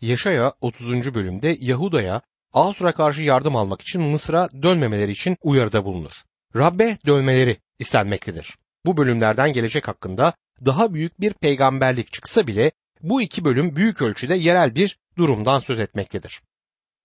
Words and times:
Yaşaya 0.00 0.52
30. 0.60 1.14
bölümde 1.14 1.56
Yahuda'ya 1.60 2.22
Asur'a 2.52 2.92
karşı 2.92 3.22
yardım 3.22 3.56
almak 3.56 3.80
için 3.80 4.02
Mısır'a 4.02 4.48
dönmemeleri 4.62 5.12
için 5.12 5.36
uyarıda 5.42 5.84
bulunur. 5.84 6.12
Rabbe 6.56 6.98
dönmeleri 7.06 7.56
istenmektedir. 7.78 8.58
Bu 8.86 8.96
bölümlerden 8.96 9.52
gelecek 9.52 9.88
hakkında 9.88 10.32
daha 10.64 10.94
büyük 10.94 11.20
bir 11.20 11.32
peygamberlik 11.32 12.12
çıksa 12.12 12.46
bile 12.46 12.72
bu 13.02 13.22
iki 13.22 13.44
bölüm 13.44 13.76
büyük 13.76 14.02
ölçüde 14.02 14.34
yerel 14.34 14.74
bir 14.74 14.98
durumdan 15.16 15.58
söz 15.60 15.78
etmektedir. 15.78 16.40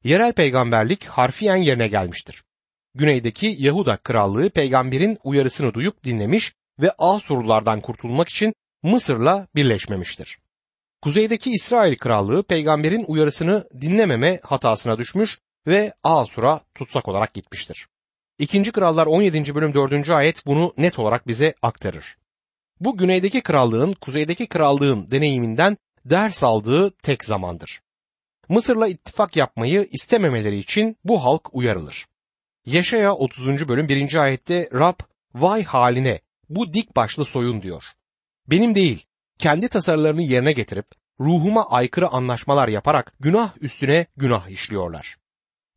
Yerel 0.03 0.33
peygamberlik 0.33 1.05
harfiyen 1.05 1.57
yerine 1.57 1.87
gelmiştir. 1.87 2.43
Güneydeki 2.95 3.55
Yahuda 3.59 3.97
krallığı 3.97 4.49
peygamberin 4.49 5.17
uyarısını 5.23 5.73
duyup 5.73 6.03
dinlemiş 6.03 6.53
ve 6.79 6.91
Asurlulardan 6.97 7.81
kurtulmak 7.81 8.29
için 8.29 8.53
Mısır'la 8.83 9.47
birleşmemiştir. 9.55 10.37
Kuzeydeki 11.03 11.51
İsrail 11.51 11.95
krallığı 11.95 12.43
peygamberin 12.43 13.05
uyarısını 13.07 13.67
dinlememe 13.81 14.39
hatasına 14.43 14.97
düşmüş 14.97 15.39
ve 15.67 15.93
Asur'a 16.03 16.61
tutsak 16.75 17.07
olarak 17.07 17.33
gitmiştir. 17.33 17.87
İkinci 18.39 18.71
Krallar 18.71 19.05
17. 19.05 19.55
bölüm 19.55 19.73
4. 19.73 20.09
ayet 20.09 20.45
bunu 20.45 20.73
net 20.77 20.99
olarak 20.99 21.27
bize 21.27 21.53
aktarır. 21.61 22.17
Bu 22.79 22.97
güneydeki 22.97 23.41
krallığın 23.41 23.93
kuzeydeki 23.93 24.47
krallığın 24.47 25.11
deneyiminden 25.11 25.77
ders 26.05 26.43
aldığı 26.43 26.91
tek 26.91 27.25
zamandır. 27.25 27.81
Mısır'la 28.49 28.87
ittifak 28.87 29.35
yapmayı 29.35 29.87
istememeleri 29.91 30.57
için 30.57 30.97
bu 31.03 31.23
halk 31.23 31.55
uyarılır. 31.55 32.05
Yaşaya 32.65 33.13
30. 33.13 33.67
bölüm 33.67 33.89
1. 33.89 34.15
ayette 34.15 34.69
Rab 34.73 34.99
vay 35.33 35.63
haline 35.63 36.19
bu 36.49 36.73
dik 36.73 36.95
başlı 36.95 37.25
soyun 37.25 37.61
diyor. 37.61 37.83
Benim 38.47 38.75
değil 38.75 39.05
kendi 39.37 39.69
tasarılarını 39.69 40.21
yerine 40.21 40.51
getirip 40.51 40.85
ruhuma 41.19 41.69
aykırı 41.69 42.07
anlaşmalar 42.07 42.67
yaparak 42.67 43.13
günah 43.19 43.51
üstüne 43.61 44.05
günah 44.17 44.49
işliyorlar. 44.49 45.17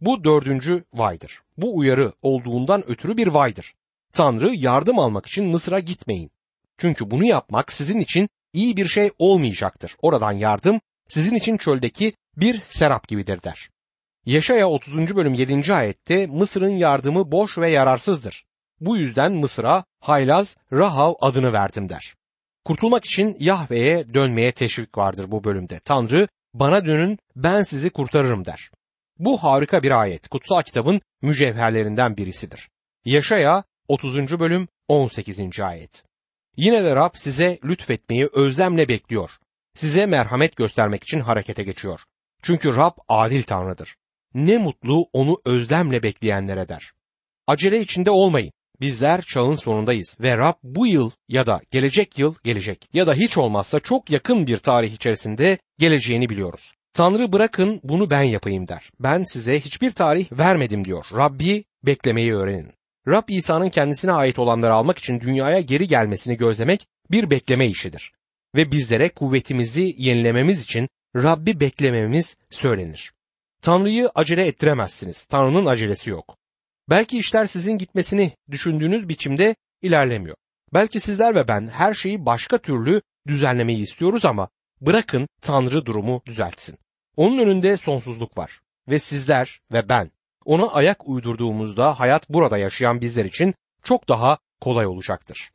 Bu 0.00 0.24
dördüncü 0.24 0.84
vaydır. 0.92 1.42
Bu 1.56 1.76
uyarı 1.76 2.12
olduğundan 2.22 2.90
ötürü 2.90 3.16
bir 3.16 3.26
vaydır. 3.26 3.74
Tanrı 4.12 4.54
yardım 4.54 4.98
almak 4.98 5.26
için 5.26 5.46
Mısır'a 5.46 5.78
gitmeyin. 5.78 6.30
Çünkü 6.78 7.10
bunu 7.10 7.24
yapmak 7.24 7.72
sizin 7.72 8.00
için 8.00 8.28
iyi 8.52 8.76
bir 8.76 8.88
şey 8.88 9.10
olmayacaktır. 9.18 9.96
Oradan 10.02 10.32
yardım 10.32 10.80
sizin 11.08 11.34
için 11.34 11.56
çöldeki 11.56 12.12
bir 12.36 12.60
serap 12.60 13.08
gibidir 13.08 13.42
der. 13.42 13.70
Yaşaya 14.26 14.68
30. 14.68 15.16
bölüm 15.16 15.34
7. 15.34 15.74
ayette 15.74 16.26
Mısır'ın 16.26 16.76
yardımı 16.76 17.32
boş 17.32 17.58
ve 17.58 17.70
yararsızdır. 17.70 18.44
Bu 18.80 18.96
yüzden 18.96 19.32
Mısır'a 19.32 19.84
Haylaz 20.00 20.56
Rahav 20.72 21.14
adını 21.20 21.52
verdim 21.52 21.88
der. 21.88 22.14
Kurtulmak 22.66 23.04
için 23.04 23.36
Yahve'ye 23.40 24.14
dönmeye 24.14 24.52
teşvik 24.52 24.98
vardır 24.98 25.30
bu 25.30 25.44
bölümde. 25.44 25.80
Tanrı 25.84 26.28
bana 26.54 26.86
dönün 26.86 27.18
ben 27.36 27.62
sizi 27.62 27.90
kurtarırım 27.90 28.44
der. 28.44 28.70
Bu 29.18 29.42
harika 29.42 29.82
bir 29.82 30.00
ayet. 30.00 30.28
Kutsal 30.28 30.62
kitabın 30.62 31.00
mücevherlerinden 31.22 32.16
birisidir. 32.16 32.68
Yaşaya 33.04 33.64
30. 33.88 34.40
bölüm 34.40 34.68
18. 34.88 35.60
ayet. 35.60 36.04
Yine 36.56 36.84
de 36.84 36.96
Rab 36.96 37.10
size 37.14 37.58
lütfetmeyi 37.64 38.28
özlemle 38.32 38.88
bekliyor. 38.88 39.30
Size 39.74 40.06
merhamet 40.06 40.56
göstermek 40.56 41.02
için 41.02 41.20
harekete 41.20 41.62
geçiyor. 41.62 42.00
Çünkü 42.42 42.76
Rab 42.76 42.92
adil 43.08 43.42
Tanrı'dır. 43.42 43.96
Ne 44.34 44.58
mutlu 44.58 45.08
onu 45.12 45.40
özlemle 45.44 46.02
bekleyenlere 46.02 46.68
der. 46.68 46.92
Acele 47.46 47.80
içinde 47.80 48.10
olmayın. 48.10 48.52
Bizler 48.80 49.22
çağın 49.22 49.54
sonundayız 49.54 50.16
ve 50.20 50.36
Rab 50.36 50.54
bu 50.62 50.86
yıl 50.86 51.10
ya 51.28 51.46
da 51.46 51.60
gelecek 51.70 52.18
yıl 52.18 52.34
gelecek 52.44 52.88
ya 52.92 53.06
da 53.06 53.14
hiç 53.14 53.38
olmazsa 53.38 53.80
çok 53.80 54.10
yakın 54.10 54.46
bir 54.46 54.58
tarih 54.58 54.92
içerisinde 54.92 55.58
geleceğini 55.78 56.28
biliyoruz. 56.28 56.72
Tanrı 56.94 57.32
bırakın 57.32 57.80
bunu 57.84 58.10
ben 58.10 58.22
yapayım 58.22 58.68
der. 58.68 58.90
Ben 59.00 59.22
size 59.22 59.60
hiçbir 59.60 59.90
tarih 59.90 60.32
vermedim 60.32 60.84
diyor. 60.84 61.06
Rabbi 61.12 61.64
beklemeyi 61.86 62.34
öğrenin. 62.34 62.72
Rab 63.08 63.28
İsa'nın 63.28 63.70
kendisine 63.70 64.12
ait 64.12 64.38
olanları 64.38 64.74
almak 64.74 64.98
için 64.98 65.20
dünyaya 65.20 65.60
geri 65.60 65.88
gelmesini 65.88 66.36
gözlemek 66.36 66.86
bir 67.10 67.30
bekleme 67.30 67.66
işidir. 67.68 68.12
Ve 68.54 68.72
bizlere 68.72 69.08
kuvvetimizi 69.08 69.94
yenilememiz 69.98 70.62
için 70.62 70.88
Rabbi 71.16 71.60
beklememiz 71.60 72.36
söylenir. 72.50 73.12
Tanrı'yı 73.62 74.10
acele 74.14 74.46
ettiremezsiniz. 74.46 75.24
Tanrı'nın 75.24 75.66
acelesi 75.66 76.10
yok. 76.10 76.36
Belki 76.90 77.18
işler 77.18 77.46
sizin 77.46 77.78
gitmesini 77.78 78.32
düşündüğünüz 78.50 79.08
biçimde 79.08 79.56
ilerlemiyor. 79.82 80.36
Belki 80.74 81.00
sizler 81.00 81.34
ve 81.34 81.48
ben 81.48 81.68
her 81.68 81.94
şeyi 81.94 82.26
başka 82.26 82.58
türlü 82.58 83.02
düzenlemeyi 83.26 83.82
istiyoruz 83.82 84.24
ama 84.24 84.48
bırakın 84.80 85.28
Tanrı 85.40 85.86
durumu 85.86 86.22
düzeltsin. 86.26 86.78
Onun 87.16 87.38
önünde 87.38 87.76
sonsuzluk 87.76 88.38
var 88.38 88.60
ve 88.88 88.98
sizler 88.98 89.60
ve 89.72 89.88
ben 89.88 90.10
ona 90.44 90.66
ayak 90.66 91.08
uydurduğumuzda 91.08 92.00
hayat 92.00 92.30
burada 92.30 92.58
yaşayan 92.58 93.00
bizler 93.00 93.24
için 93.24 93.54
çok 93.84 94.08
daha 94.08 94.38
kolay 94.60 94.86
olacaktır. 94.86 95.50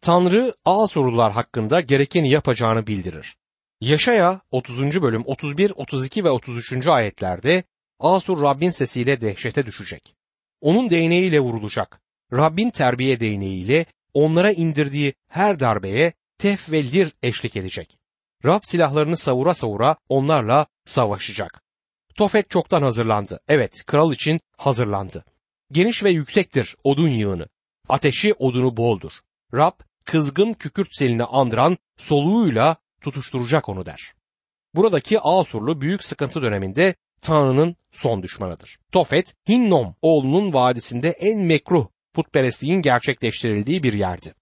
Tanrı 0.00 0.54
ağ 0.64 0.86
sorular 0.86 1.32
hakkında 1.32 1.80
gerekeni 1.80 2.30
yapacağını 2.30 2.86
bildirir. 2.86 3.36
Yaşaya 3.80 4.40
30. 4.50 5.02
bölüm 5.02 5.22
31, 5.26 5.72
32 5.76 6.24
ve 6.24 6.30
33. 6.30 6.86
ayetlerde 6.86 7.64
Asur 8.00 8.42
Rabbin 8.42 8.70
sesiyle 8.70 9.20
dehşete 9.20 9.66
düşecek. 9.66 10.14
Onun 10.62 10.90
değneğiyle 10.90 11.40
vurulacak. 11.40 12.00
Rabbin 12.32 12.70
terbiye 12.70 13.20
değneğiyle 13.20 13.86
onlara 14.14 14.52
indirdiği 14.52 15.14
her 15.28 15.60
darbeye 15.60 16.12
tef 16.38 16.70
ve 16.70 16.82
lir 16.92 17.12
eşlik 17.22 17.56
edecek. 17.56 17.98
Rab 18.44 18.60
silahlarını 18.62 19.16
savura 19.16 19.54
savura 19.54 19.96
onlarla 20.08 20.66
savaşacak. 20.84 21.62
Tofet 22.16 22.50
çoktan 22.50 22.82
hazırlandı. 22.82 23.40
Evet, 23.48 23.84
kral 23.86 24.12
için 24.12 24.40
hazırlandı. 24.56 25.24
Geniş 25.72 26.04
ve 26.04 26.10
yüksektir 26.10 26.76
odun 26.84 27.08
yığını. 27.08 27.46
Ateşi 27.88 28.34
odunu 28.34 28.76
boldur. 28.76 29.12
Rab 29.54 29.80
kızgın 30.04 30.52
kükürt 30.52 30.88
selini 30.96 31.24
andıran 31.24 31.78
soluğuyla 31.98 32.76
tutuşturacak 33.00 33.68
onu 33.68 33.86
der. 33.86 34.14
Buradaki 34.74 35.20
Asurlu 35.20 35.80
büyük 35.80 36.04
sıkıntı 36.04 36.42
döneminde 36.42 36.94
Tanrı'nın 37.22 37.76
son 37.92 38.22
düşmanıdır. 38.22 38.78
Tofet, 38.92 39.34
Hinnom 39.48 39.94
oğlunun 40.02 40.52
vadisinde 40.52 41.10
en 41.10 41.38
mekruh 41.38 41.86
putperestliğin 42.14 42.82
gerçekleştirildiği 42.82 43.82
bir 43.82 43.92
yerdi. 43.92 44.34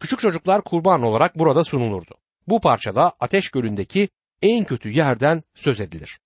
Küçük 0.00 0.20
çocuklar 0.20 0.64
kurban 0.64 1.02
olarak 1.02 1.38
burada 1.38 1.64
sunulurdu. 1.64 2.14
Bu 2.48 2.60
parçada 2.60 3.12
Ateş 3.20 3.50
Gölü'ndeki 3.50 4.08
en 4.42 4.64
kötü 4.64 4.90
yerden 4.90 5.42
söz 5.54 5.80
edilir. 5.80 6.18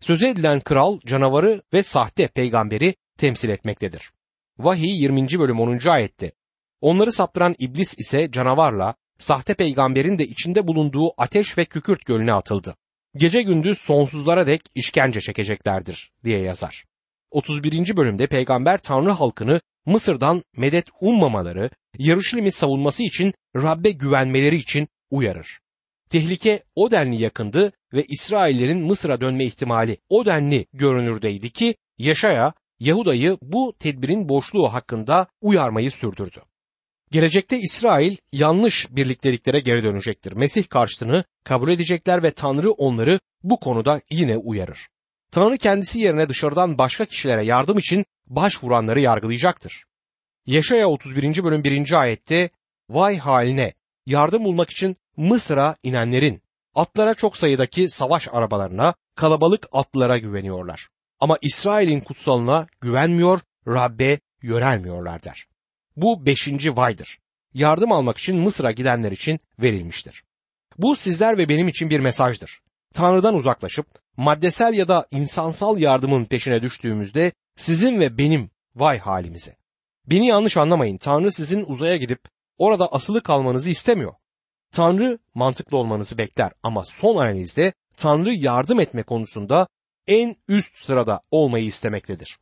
Söz 0.00 0.22
edilen 0.22 0.60
kral 0.60 0.98
canavarı 1.06 1.62
ve 1.72 1.82
sahte 1.82 2.28
peygamberi 2.28 2.94
temsil 3.18 3.48
etmektedir. 3.48 4.12
Vahiy 4.58 5.02
20. 5.02 5.28
bölüm 5.38 5.60
10. 5.60 5.88
ayette 5.88 6.32
Onları 6.80 7.12
saptıran 7.12 7.54
iblis 7.58 7.98
ise 7.98 8.30
canavarla 8.30 8.94
sahte 9.18 9.54
peygamberin 9.54 10.18
de 10.18 10.24
içinde 10.26 10.66
bulunduğu 10.66 11.10
ateş 11.18 11.58
ve 11.58 11.64
kükürt 11.64 12.06
gölüne 12.06 12.32
atıldı. 12.32 12.76
Gece 13.16 13.42
gündüz 13.42 13.78
sonsuzlara 13.78 14.46
dek 14.46 14.60
işkence 14.74 15.20
çekeceklerdir 15.20 16.12
diye 16.24 16.38
yazar. 16.38 16.84
31. 17.30 17.96
bölümde 17.96 18.26
peygamber 18.26 18.78
Tanrı 18.78 19.10
halkını 19.10 19.60
Mısır'dan 19.86 20.42
medet 20.56 20.86
ummamaları, 21.00 21.70
Yarışilim'i 21.98 22.52
savunması 22.52 23.02
için 23.02 23.34
Rabbe 23.56 23.90
güvenmeleri 23.90 24.56
için 24.56 24.88
uyarır. 25.10 25.58
Tehlike 26.10 26.62
o 26.74 26.90
denli 26.90 27.22
yakındı 27.22 27.72
ve 27.92 28.04
İsraillerin 28.08 28.86
Mısır'a 28.86 29.20
dönme 29.20 29.44
ihtimali 29.44 29.98
o 30.08 30.26
denli 30.26 30.66
görünürdeydi 30.72 31.50
ki 31.50 31.74
Yaşaya 31.98 32.52
Yahuda'yı 32.80 33.38
bu 33.42 33.74
tedbirin 33.78 34.28
boşluğu 34.28 34.72
hakkında 34.72 35.26
uyarmayı 35.40 35.90
sürdürdü. 35.90 36.42
Gelecekte 37.10 37.58
İsrail 37.58 38.16
yanlış 38.32 38.86
birlikteliklere 38.90 39.60
geri 39.60 39.82
dönecektir. 39.82 40.32
Mesih 40.32 40.68
karşıtını 40.68 41.24
kabul 41.44 41.70
edecekler 41.70 42.22
ve 42.22 42.30
Tanrı 42.30 42.70
onları 42.70 43.20
bu 43.42 43.60
konuda 43.60 44.00
yine 44.10 44.36
uyarır. 44.36 44.88
Tanrı 45.32 45.58
kendisi 45.58 46.00
yerine 46.00 46.28
dışarıdan 46.28 46.78
başka 46.78 47.04
kişilere 47.04 47.42
yardım 47.44 47.78
için 47.78 48.04
başvuranları 48.26 49.00
yargılayacaktır. 49.00 49.84
Yaşaya 50.46 50.88
31. 50.88 51.44
bölüm 51.44 51.64
1. 51.64 51.92
ayette 51.92 52.50
vay 52.90 53.18
haline 53.18 53.74
yardım 54.06 54.44
bulmak 54.44 54.70
için 54.70 54.96
Mısır'a 55.16 55.76
inenlerin 55.82 56.42
atlara 56.74 57.14
çok 57.14 57.36
sayıdaki 57.36 57.88
savaş 57.88 58.28
arabalarına, 58.32 58.94
kalabalık 59.14 59.68
atlılara 59.72 60.18
güveniyorlar. 60.18 60.88
Ama 61.20 61.38
İsrail'in 61.42 62.00
kutsalına 62.00 62.66
güvenmiyor, 62.80 63.40
Rabbe 63.68 64.18
yönelmiyorlar 64.42 65.22
der. 65.22 65.46
Bu 65.96 66.26
beşinci 66.26 66.76
vaydır. 66.76 67.18
Yardım 67.54 67.92
almak 67.92 68.18
için 68.18 68.36
Mısır'a 68.36 68.70
gidenler 68.70 69.12
için 69.12 69.40
verilmiştir. 69.58 70.24
Bu 70.78 70.96
sizler 70.96 71.38
ve 71.38 71.48
benim 71.48 71.68
için 71.68 71.90
bir 71.90 72.00
mesajdır. 72.00 72.60
Tanrı'dan 72.94 73.34
uzaklaşıp 73.34 73.86
maddesel 74.16 74.74
ya 74.74 74.88
da 74.88 75.06
insansal 75.10 75.78
yardımın 75.78 76.24
peşine 76.24 76.62
düştüğümüzde 76.62 77.32
sizin 77.56 78.00
ve 78.00 78.18
benim 78.18 78.50
vay 78.74 78.98
halimize. 78.98 79.56
Beni 80.06 80.26
yanlış 80.26 80.56
anlamayın. 80.56 80.96
Tanrı 80.96 81.32
sizin 81.32 81.64
uzaya 81.66 81.96
gidip 81.96 82.20
orada 82.58 82.92
asılı 82.92 83.22
kalmanızı 83.22 83.70
istemiyor. 83.70 84.12
Tanrı 84.72 85.18
mantıklı 85.34 85.76
olmanızı 85.76 86.18
bekler 86.18 86.52
ama 86.62 86.84
son 86.84 87.16
analizde 87.16 87.72
Tanrı 87.96 88.34
yardım 88.34 88.80
etme 88.80 89.02
konusunda 89.02 89.68
en 90.06 90.36
üst 90.48 90.78
sırada 90.78 91.20
olmayı 91.30 91.64
istemektedir. 91.64 92.38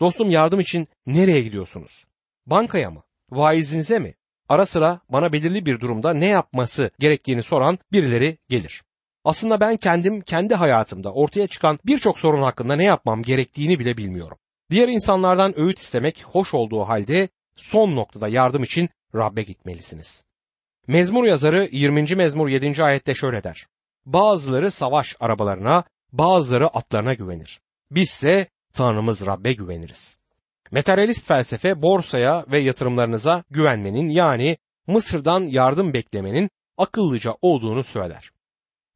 Dostum 0.00 0.30
yardım 0.30 0.60
için 0.60 0.88
nereye 1.06 1.42
gidiyorsunuz? 1.42 2.04
Bankaya 2.46 2.90
mı? 2.90 3.02
Vaizinize 3.30 3.98
mi? 3.98 4.14
Ara 4.48 4.66
sıra 4.66 5.00
bana 5.08 5.32
belirli 5.32 5.66
bir 5.66 5.80
durumda 5.80 6.14
ne 6.14 6.26
yapması 6.26 6.90
gerektiğini 6.98 7.42
soran 7.42 7.78
birileri 7.92 8.38
gelir. 8.48 8.82
Aslında 9.24 9.60
ben 9.60 9.76
kendim 9.76 10.20
kendi 10.20 10.54
hayatımda 10.54 11.12
ortaya 11.12 11.46
çıkan 11.46 11.78
birçok 11.86 12.18
sorun 12.18 12.42
hakkında 12.42 12.76
ne 12.76 12.84
yapmam 12.84 13.22
gerektiğini 13.22 13.78
bile 13.78 13.96
bilmiyorum. 13.96 14.38
Diğer 14.70 14.88
insanlardan 14.88 15.60
öğüt 15.60 15.78
istemek 15.78 16.24
hoş 16.24 16.54
olduğu 16.54 16.80
halde 16.80 17.28
son 17.56 17.96
noktada 17.96 18.28
yardım 18.28 18.62
için 18.62 18.88
Rabbe 19.14 19.42
gitmelisiniz. 19.42 20.24
Mezmur 20.86 21.24
yazarı 21.24 21.68
20. 21.72 22.14
mezmur 22.16 22.48
7. 22.48 22.82
ayette 22.84 23.14
şöyle 23.14 23.44
der. 23.44 23.66
Bazıları 24.06 24.70
savaş 24.70 25.16
arabalarına, 25.20 25.84
bazıları 26.12 26.68
atlarına 26.68 27.14
güvenir. 27.14 27.60
Bizse 27.90 28.46
Tanrımız 28.72 29.26
Rabbe 29.26 29.52
güveniriz. 29.52 30.19
Materyalist 30.72 31.26
felsefe 31.26 31.82
borsaya 31.82 32.44
ve 32.48 32.58
yatırımlarınıza 32.58 33.44
güvenmenin 33.50 34.08
yani 34.08 34.56
Mısır'dan 34.86 35.42
yardım 35.42 35.92
beklemenin 35.92 36.50
akıllıca 36.78 37.34
olduğunu 37.42 37.84
söyler. 37.84 38.30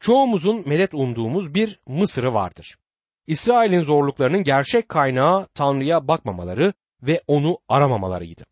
Çoğumuzun 0.00 0.68
medet 0.68 0.94
umduğumuz 0.94 1.54
bir 1.54 1.80
Mısır'ı 1.86 2.34
vardır. 2.34 2.76
İsrail'in 3.26 3.82
zorluklarının 3.82 4.44
gerçek 4.44 4.88
kaynağı 4.88 5.46
Tanrı'ya 5.54 6.08
bakmamaları 6.08 6.72
ve 7.02 7.22
onu 7.26 7.58
aramamalarıydı. 7.68 8.44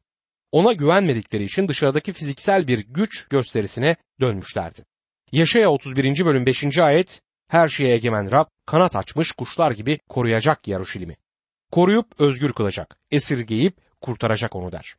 Ona 0.53 0.73
güvenmedikleri 0.73 1.45
için 1.45 1.69
dışarıdaki 1.69 2.13
fiziksel 2.13 2.69
bir 2.69 2.79
güç 2.79 3.29
gösterisine 3.29 3.97
dönmüşlerdi. 4.21 4.85
Yaşaya 5.33 5.71
31. 5.71 6.25
bölüm 6.25 6.47
5. 6.47 6.79
ayet 6.79 7.21
her 7.49 7.69
şeye 7.69 7.95
egemen 7.95 8.31
Rab 8.31 8.47
kanat 8.67 8.97
açmış 8.97 9.33
kuşlar 9.33 9.71
gibi 9.71 9.99
koruyacak 10.09 10.69
Yaruşilim'i. 10.69 11.17
Koruyup 11.73 12.21
özgür 12.21 12.53
kılacak, 12.53 12.97
esirgeyip 13.11 13.77
kurtaracak 14.01 14.57
onu 14.57 14.73
der. 14.73 14.97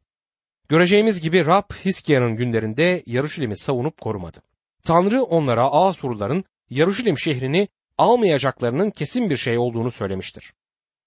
Göreceğimiz 0.69 1.21
gibi 1.21 1.45
Rab 1.45 1.73
Hiskia'nın 1.85 2.35
günlerinde 2.35 3.03
Yaruşilim'i 3.05 3.57
savunup 3.57 4.01
korumadı. 4.01 4.41
Tanrı 4.83 5.23
onlara 5.23 5.71
Asurluların 5.71 6.43
Yaruşilim 6.69 7.19
şehrini 7.19 7.67
almayacaklarının 7.97 8.89
kesin 8.89 9.29
bir 9.29 9.37
şey 9.37 9.57
olduğunu 9.57 9.91
söylemiştir. 9.91 10.53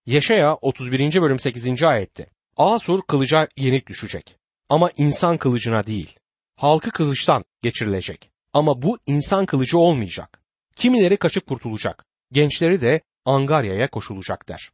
Yaşaya 0.06 0.54
31. 0.54 1.22
bölüm 1.22 1.38
8. 1.38 1.82
ayette 1.82 2.26
Asur 2.56 3.02
kılıca 3.02 3.48
yenik 3.56 3.86
düşecek 3.86 4.36
ama 4.68 4.90
insan 4.96 5.36
kılıcına 5.36 5.86
değil. 5.86 6.16
Halkı 6.56 6.90
kılıçtan 6.90 7.44
geçirilecek 7.62 8.30
ama 8.52 8.82
bu 8.82 8.98
insan 9.06 9.46
kılıcı 9.46 9.78
olmayacak. 9.78 10.40
Kimileri 10.76 11.16
kaçıp 11.16 11.46
kurtulacak, 11.46 12.04
gençleri 12.32 12.80
de 12.80 13.00
Angarya'ya 13.24 13.90
koşulacak 13.90 14.48
der. 14.48 14.70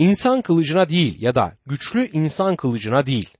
İnsan 0.00 0.42
kılıcına 0.42 0.88
değil 0.88 1.22
ya 1.22 1.34
da 1.34 1.56
güçlü 1.66 2.06
insan 2.06 2.56
kılıcına 2.56 3.06
değil. 3.06 3.30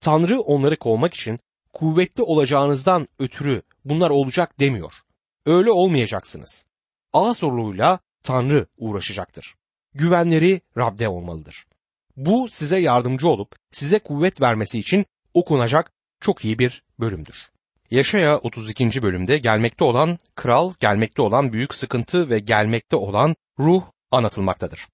Tanrı 0.00 0.40
onları 0.40 0.76
kovmak 0.76 1.14
için 1.14 1.38
kuvvetli 1.72 2.22
olacağınızdan 2.22 3.08
ötürü 3.18 3.62
bunlar 3.84 4.10
olacak 4.10 4.60
demiyor. 4.60 4.92
Öyle 5.46 5.70
olmayacaksınız. 5.70 6.66
Asurlu'yla 7.12 7.98
Tanrı 8.22 8.66
uğraşacaktır. 8.76 9.54
Güvenleri 9.94 10.60
Rab'de 10.76 11.08
olmalıdır. 11.08 11.66
Bu 12.16 12.48
size 12.48 12.78
yardımcı 12.78 13.28
olup 13.28 13.56
size 13.72 13.98
kuvvet 13.98 14.40
vermesi 14.40 14.78
için 14.78 15.06
okunacak 15.34 15.92
çok 16.20 16.44
iyi 16.44 16.58
bir 16.58 16.82
bölümdür. 17.00 17.50
Yaşaya 17.90 18.38
32. 18.38 19.02
bölümde 19.02 19.38
gelmekte 19.38 19.84
olan 19.84 20.18
kral, 20.34 20.72
gelmekte 20.80 21.22
olan 21.22 21.52
büyük 21.52 21.74
sıkıntı 21.74 22.30
ve 22.30 22.38
gelmekte 22.38 22.96
olan 22.96 23.36
ruh 23.58 23.82
anlatılmaktadır. 24.10 24.86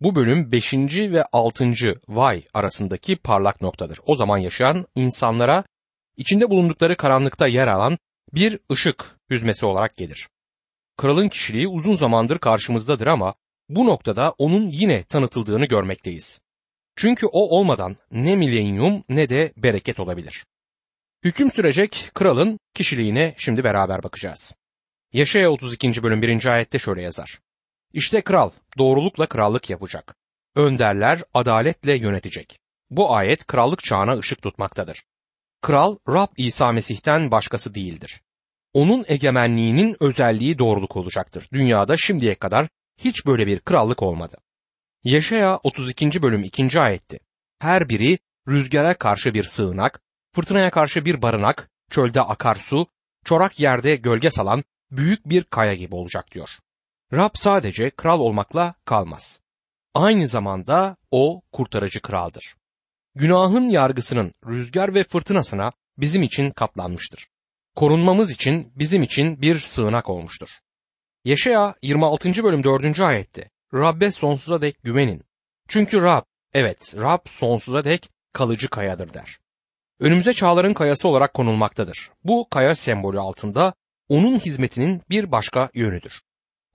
Bu 0.00 0.14
bölüm 0.14 0.52
5. 0.52 0.74
ve 0.94 1.24
6. 1.32 1.72
vay 2.08 2.42
arasındaki 2.54 3.16
parlak 3.16 3.62
noktadır. 3.62 4.00
O 4.06 4.16
zaman 4.16 4.38
yaşayan 4.38 4.86
insanlara 4.94 5.64
içinde 6.16 6.50
bulundukları 6.50 6.96
karanlıkta 6.96 7.46
yer 7.46 7.66
alan 7.66 7.98
bir 8.34 8.58
ışık 8.72 9.16
hüzmesi 9.30 9.66
olarak 9.66 9.96
gelir. 9.96 10.28
Kralın 10.96 11.28
kişiliği 11.28 11.68
uzun 11.68 11.94
zamandır 11.94 12.38
karşımızdadır 12.38 13.06
ama 13.06 13.34
bu 13.68 13.86
noktada 13.86 14.34
onun 14.38 14.66
yine 14.70 15.02
tanıtıldığını 15.02 15.66
görmekteyiz. 15.66 16.40
Çünkü 16.96 17.26
o 17.26 17.58
olmadan 17.58 17.96
ne 18.10 18.36
milenyum 18.36 19.04
ne 19.08 19.28
de 19.28 19.52
bereket 19.56 20.00
olabilir. 20.00 20.44
Hüküm 21.24 21.52
sürecek 21.52 22.10
kralın 22.14 22.58
kişiliğine 22.74 23.34
şimdi 23.38 23.64
beraber 23.64 24.02
bakacağız. 24.02 24.54
Yaşaya 25.12 25.50
32. 25.50 26.02
bölüm 26.02 26.22
1. 26.22 26.46
ayette 26.46 26.78
şöyle 26.78 27.02
yazar. 27.02 27.38
İşte 27.92 28.20
kral 28.20 28.50
doğrulukla 28.78 29.26
krallık 29.26 29.70
yapacak. 29.70 30.14
Önderler 30.56 31.22
adaletle 31.34 31.92
yönetecek. 31.92 32.60
Bu 32.90 33.14
ayet 33.14 33.46
krallık 33.46 33.84
çağına 33.84 34.18
ışık 34.18 34.42
tutmaktadır. 34.42 35.04
Kral 35.62 35.96
Rab 36.08 36.28
İsa 36.36 36.72
Mesih'ten 36.72 37.30
başkası 37.30 37.74
değildir. 37.74 38.22
Onun 38.72 39.04
egemenliğinin 39.08 39.96
özelliği 40.00 40.58
doğruluk 40.58 40.96
olacaktır. 40.96 41.48
Dünyada 41.52 41.96
şimdiye 41.96 42.34
kadar 42.34 42.68
hiç 42.98 43.26
böyle 43.26 43.46
bir 43.46 43.60
krallık 43.60 44.02
olmadı. 44.02 44.36
Yaşaya 45.04 45.56
32. 45.56 46.22
bölüm 46.22 46.44
2. 46.44 46.80
ayetti. 46.80 47.20
Her 47.58 47.88
biri 47.88 48.18
rüzgara 48.48 48.94
karşı 48.94 49.34
bir 49.34 49.44
sığınak, 49.44 50.00
fırtınaya 50.34 50.70
karşı 50.70 51.04
bir 51.04 51.22
barınak, 51.22 51.70
çölde 51.90 52.20
akarsu, 52.20 52.86
çorak 53.24 53.60
yerde 53.60 53.96
gölge 53.96 54.30
salan 54.30 54.64
büyük 54.90 55.28
bir 55.28 55.44
kaya 55.44 55.74
gibi 55.74 55.94
olacak 55.94 56.32
diyor. 56.32 56.58
Rab 57.12 57.30
sadece 57.34 57.90
kral 57.90 58.20
olmakla 58.20 58.74
kalmaz. 58.84 59.40
Aynı 59.94 60.26
zamanda 60.26 60.96
o 61.10 61.42
kurtarıcı 61.52 62.00
kraldır. 62.00 62.54
Günahın 63.14 63.68
yargısının 63.68 64.34
rüzgar 64.46 64.94
ve 64.94 65.04
fırtınasına 65.04 65.72
bizim 65.98 66.22
için 66.22 66.50
katlanmıştır. 66.50 67.28
Korunmamız 67.76 68.30
için 68.30 68.72
bizim 68.76 69.02
için 69.02 69.42
bir 69.42 69.58
sığınak 69.58 70.08
olmuştur. 70.08 70.48
Yaşaya 71.24 71.74
26. 71.82 72.44
bölüm 72.44 72.64
4. 72.64 73.00
ayette 73.00 73.50
Rabbe 73.74 74.10
sonsuza 74.10 74.62
dek 74.62 74.82
güvenin. 74.82 75.24
Çünkü 75.68 76.02
Rab, 76.02 76.22
evet 76.52 76.94
Rab 76.96 77.26
sonsuza 77.26 77.84
dek 77.84 78.10
kalıcı 78.32 78.68
kayadır 78.68 79.14
der. 79.14 79.38
Önümüze 80.00 80.32
çağların 80.32 80.74
kayası 80.74 81.08
olarak 81.08 81.34
konulmaktadır. 81.34 82.10
Bu 82.24 82.48
kaya 82.50 82.74
sembolü 82.74 83.20
altında 83.20 83.74
onun 84.08 84.38
hizmetinin 84.38 85.02
bir 85.10 85.32
başka 85.32 85.70
yönüdür. 85.74 86.20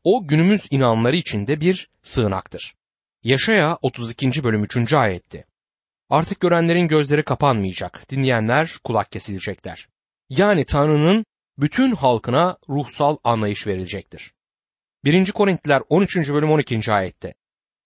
O 0.03 0.27
günümüz 0.27 0.67
inanları 0.71 1.15
içinde 1.15 1.61
bir 1.61 1.89
sığınaktır. 2.03 2.75
Yaşaya 3.23 3.77
32. 3.81 4.43
bölüm 4.43 4.63
3. 4.63 4.93
ayetti. 4.93 5.45
Artık 6.09 6.39
görenlerin 6.39 6.87
gözleri 6.87 7.23
kapanmayacak, 7.23 8.09
dinleyenler 8.09 8.77
kulak 8.83 9.11
kesilecekler. 9.11 9.87
Yani 10.29 10.65
Tanrı'nın 10.65 11.25
bütün 11.57 11.95
halkına 11.95 12.57
ruhsal 12.69 13.17
anlayış 13.23 13.67
verilecektir. 13.67 14.33
1. 15.05 15.31
Korintliler 15.31 15.81
13. 15.89 16.17
bölüm 16.17 16.51
12. 16.51 16.91
ayette. 16.91 17.33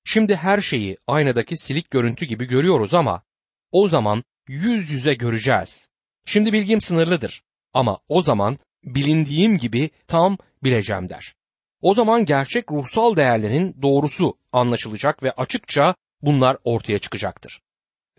Şimdi 0.03 0.35
her 0.35 0.61
şeyi 0.61 0.97
aynadaki 1.07 1.57
silik 1.57 1.91
görüntü 1.91 2.25
gibi 2.25 2.45
görüyoruz 2.45 2.93
ama 2.93 3.23
o 3.71 3.87
zaman 3.87 4.23
yüz 4.47 4.91
yüze 4.91 5.13
göreceğiz. 5.13 5.89
Şimdi 6.25 6.53
bilgim 6.53 6.81
sınırlıdır 6.81 7.43
ama 7.73 7.99
o 8.07 8.21
zaman 8.21 8.57
bilindiğim 8.83 9.57
gibi 9.57 9.89
tam 10.07 10.37
bileceğim 10.63 11.09
der. 11.09 11.33
O 11.81 11.93
zaman 11.93 12.25
gerçek 12.25 12.71
ruhsal 12.71 13.15
değerlerin 13.15 13.81
doğrusu 13.81 14.37
anlaşılacak 14.51 15.23
ve 15.23 15.31
açıkça 15.31 15.95
bunlar 16.21 16.57
ortaya 16.63 16.99
çıkacaktır. 16.99 17.61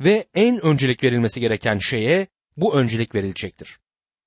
Ve 0.01 0.27
en 0.35 0.65
öncelik 0.65 1.03
verilmesi 1.03 1.41
gereken 1.41 1.79
şeye 1.79 2.27
bu 2.57 2.75
öncelik 2.75 3.15
verilecektir. 3.15 3.79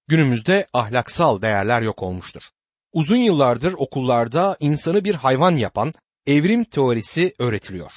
Günümüzde 0.07 0.67
ahlaksal 0.73 1.41
değerler 1.41 1.81
yok 1.81 2.03
olmuştur. 2.03 2.41
Uzun 2.93 3.17
yıllardır 3.17 3.73
okullarda 3.73 4.57
insanı 4.59 5.03
bir 5.03 5.15
hayvan 5.15 5.55
yapan 5.55 5.93
evrim 6.27 6.63
teorisi 6.63 7.33
öğretiliyor. 7.39 7.91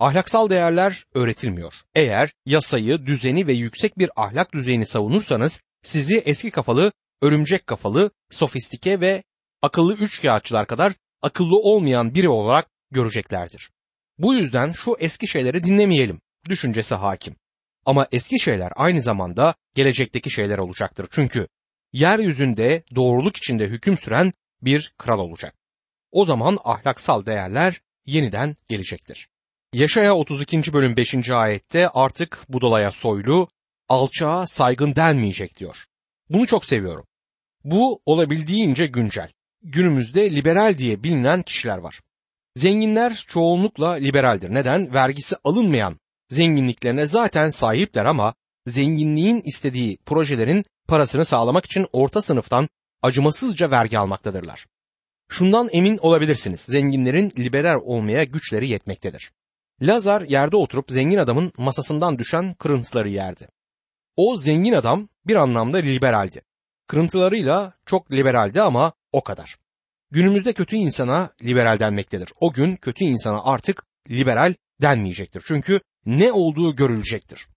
Ahlaksal 0.00 0.48
değerler 0.48 1.04
öğretilmiyor. 1.14 1.74
Eğer 1.94 2.32
yasayı, 2.46 3.06
düzeni 3.06 3.46
ve 3.46 3.52
yüksek 3.52 3.98
bir 3.98 4.10
ahlak 4.16 4.54
düzeyini 4.54 4.86
savunursanız 4.86 5.60
sizi 5.82 6.18
eski 6.18 6.50
kafalı, 6.50 6.92
örümcek 7.22 7.66
kafalı, 7.66 8.10
sofistike 8.30 9.00
ve 9.00 9.22
akıllı 9.64 9.94
üçkağıtçılar 9.94 10.66
kadar 10.66 10.92
akıllı 11.22 11.58
olmayan 11.58 12.14
biri 12.14 12.28
olarak 12.28 12.68
göreceklerdir. 12.90 13.70
Bu 14.18 14.34
yüzden 14.34 14.72
şu 14.72 14.96
eski 14.98 15.28
şeyleri 15.28 15.64
dinlemeyelim 15.64 16.20
düşüncesi 16.48 16.94
hakim. 16.94 17.36
Ama 17.86 18.06
eski 18.12 18.40
şeyler 18.40 18.72
aynı 18.76 19.02
zamanda 19.02 19.54
gelecekteki 19.74 20.30
şeyler 20.30 20.58
olacaktır. 20.58 21.08
Çünkü 21.10 21.48
yeryüzünde 21.92 22.82
doğruluk 22.94 23.36
içinde 23.36 23.66
hüküm 23.66 23.98
süren 23.98 24.32
bir 24.62 24.94
kral 24.98 25.18
olacak. 25.18 25.54
O 26.12 26.24
zaman 26.24 26.58
ahlaksal 26.64 27.26
değerler 27.26 27.80
yeniden 28.06 28.54
gelecektir. 28.68 29.28
Yaşaya 29.72 30.14
32. 30.14 30.72
bölüm 30.72 30.96
5. 30.96 31.30
ayette 31.30 31.88
artık 31.88 32.38
budalaya 32.48 32.90
soylu, 32.90 33.48
alçağa 33.88 34.46
saygın 34.46 34.96
denmeyecek 34.96 35.58
diyor. 35.58 35.76
Bunu 36.30 36.46
çok 36.46 36.64
seviyorum. 36.64 37.06
Bu 37.64 38.00
olabildiğince 38.06 38.86
güncel. 38.86 39.30
Günümüzde 39.64 40.30
liberal 40.30 40.78
diye 40.78 41.04
bilinen 41.04 41.42
kişiler 41.42 41.78
var. 41.78 42.00
Zenginler 42.56 43.24
çoğunlukla 43.28 43.90
liberaldir. 43.92 44.54
Neden? 44.54 44.94
Vergisi 44.94 45.36
alınmayan 45.44 45.98
zenginliklerine 46.28 47.06
zaten 47.06 47.50
sahipler 47.50 48.04
ama 48.04 48.34
zenginliğin 48.66 49.42
istediği 49.44 49.96
projelerin 49.96 50.64
parasını 50.88 51.24
sağlamak 51.24 51.64
için 51.64 51.86
orta 51.92 52.22
sınıftan 52.22 52.68
acımasızca 53.02 53.70
vergi 53.70 53.98
almaktadırlar. 53.98 54.66
Şundan 55.28 55.68
emin 55.72 55.98
olabilirsiniz. 55.98 56.60
Zenginlerin 56.60 57.32
liberal 57.38 57.80
olmaya 57.84 58.24
güçleri 58.24 58.68
yetmektedir. 58.68 59.32
Lazar 59.82 60.22
yerde 60.22 60.56
oturup 60.56 60.90
zengin 60.90 61.18
adamın 61.18 61.52
masasından 61.58 62.18
düşen 62.18 62.54
kırıntıları 62.54 63.08
yerdi. 63.08 63.48
O 64.16 64.36
zengin 64.36 64.72
adam 64.72 65.08
bir 65.26 65.36
anlamda 65.36 65.78
liberaldi. 65.78 66.42
Kırıntılarıyla 66.86 67.72
çok 67.86 68.12
liberaldi 68.12 68.62
ama 68.62 68.92
o 69.14 69.24
kadar. 69.24 69.56
Günümüzde 70.10 70.52
kötü 70.52 70.76
insana 70.76 71.30
liberal 71.42 71.78
denmektedir. 71.78 72.32
O 72.40 72.52
gün 72.52 72.76
kötü 72.76 73.04
insana 73.04 73.44
artık 73.44 73.82
liberal 74.10 74.54
denmeyecektir. 74.80 75.42
Çünkü 75.46 75.80
ne 76.06 76.32
olduğu 76.32 76.76
görülecektir. 76.76 77.48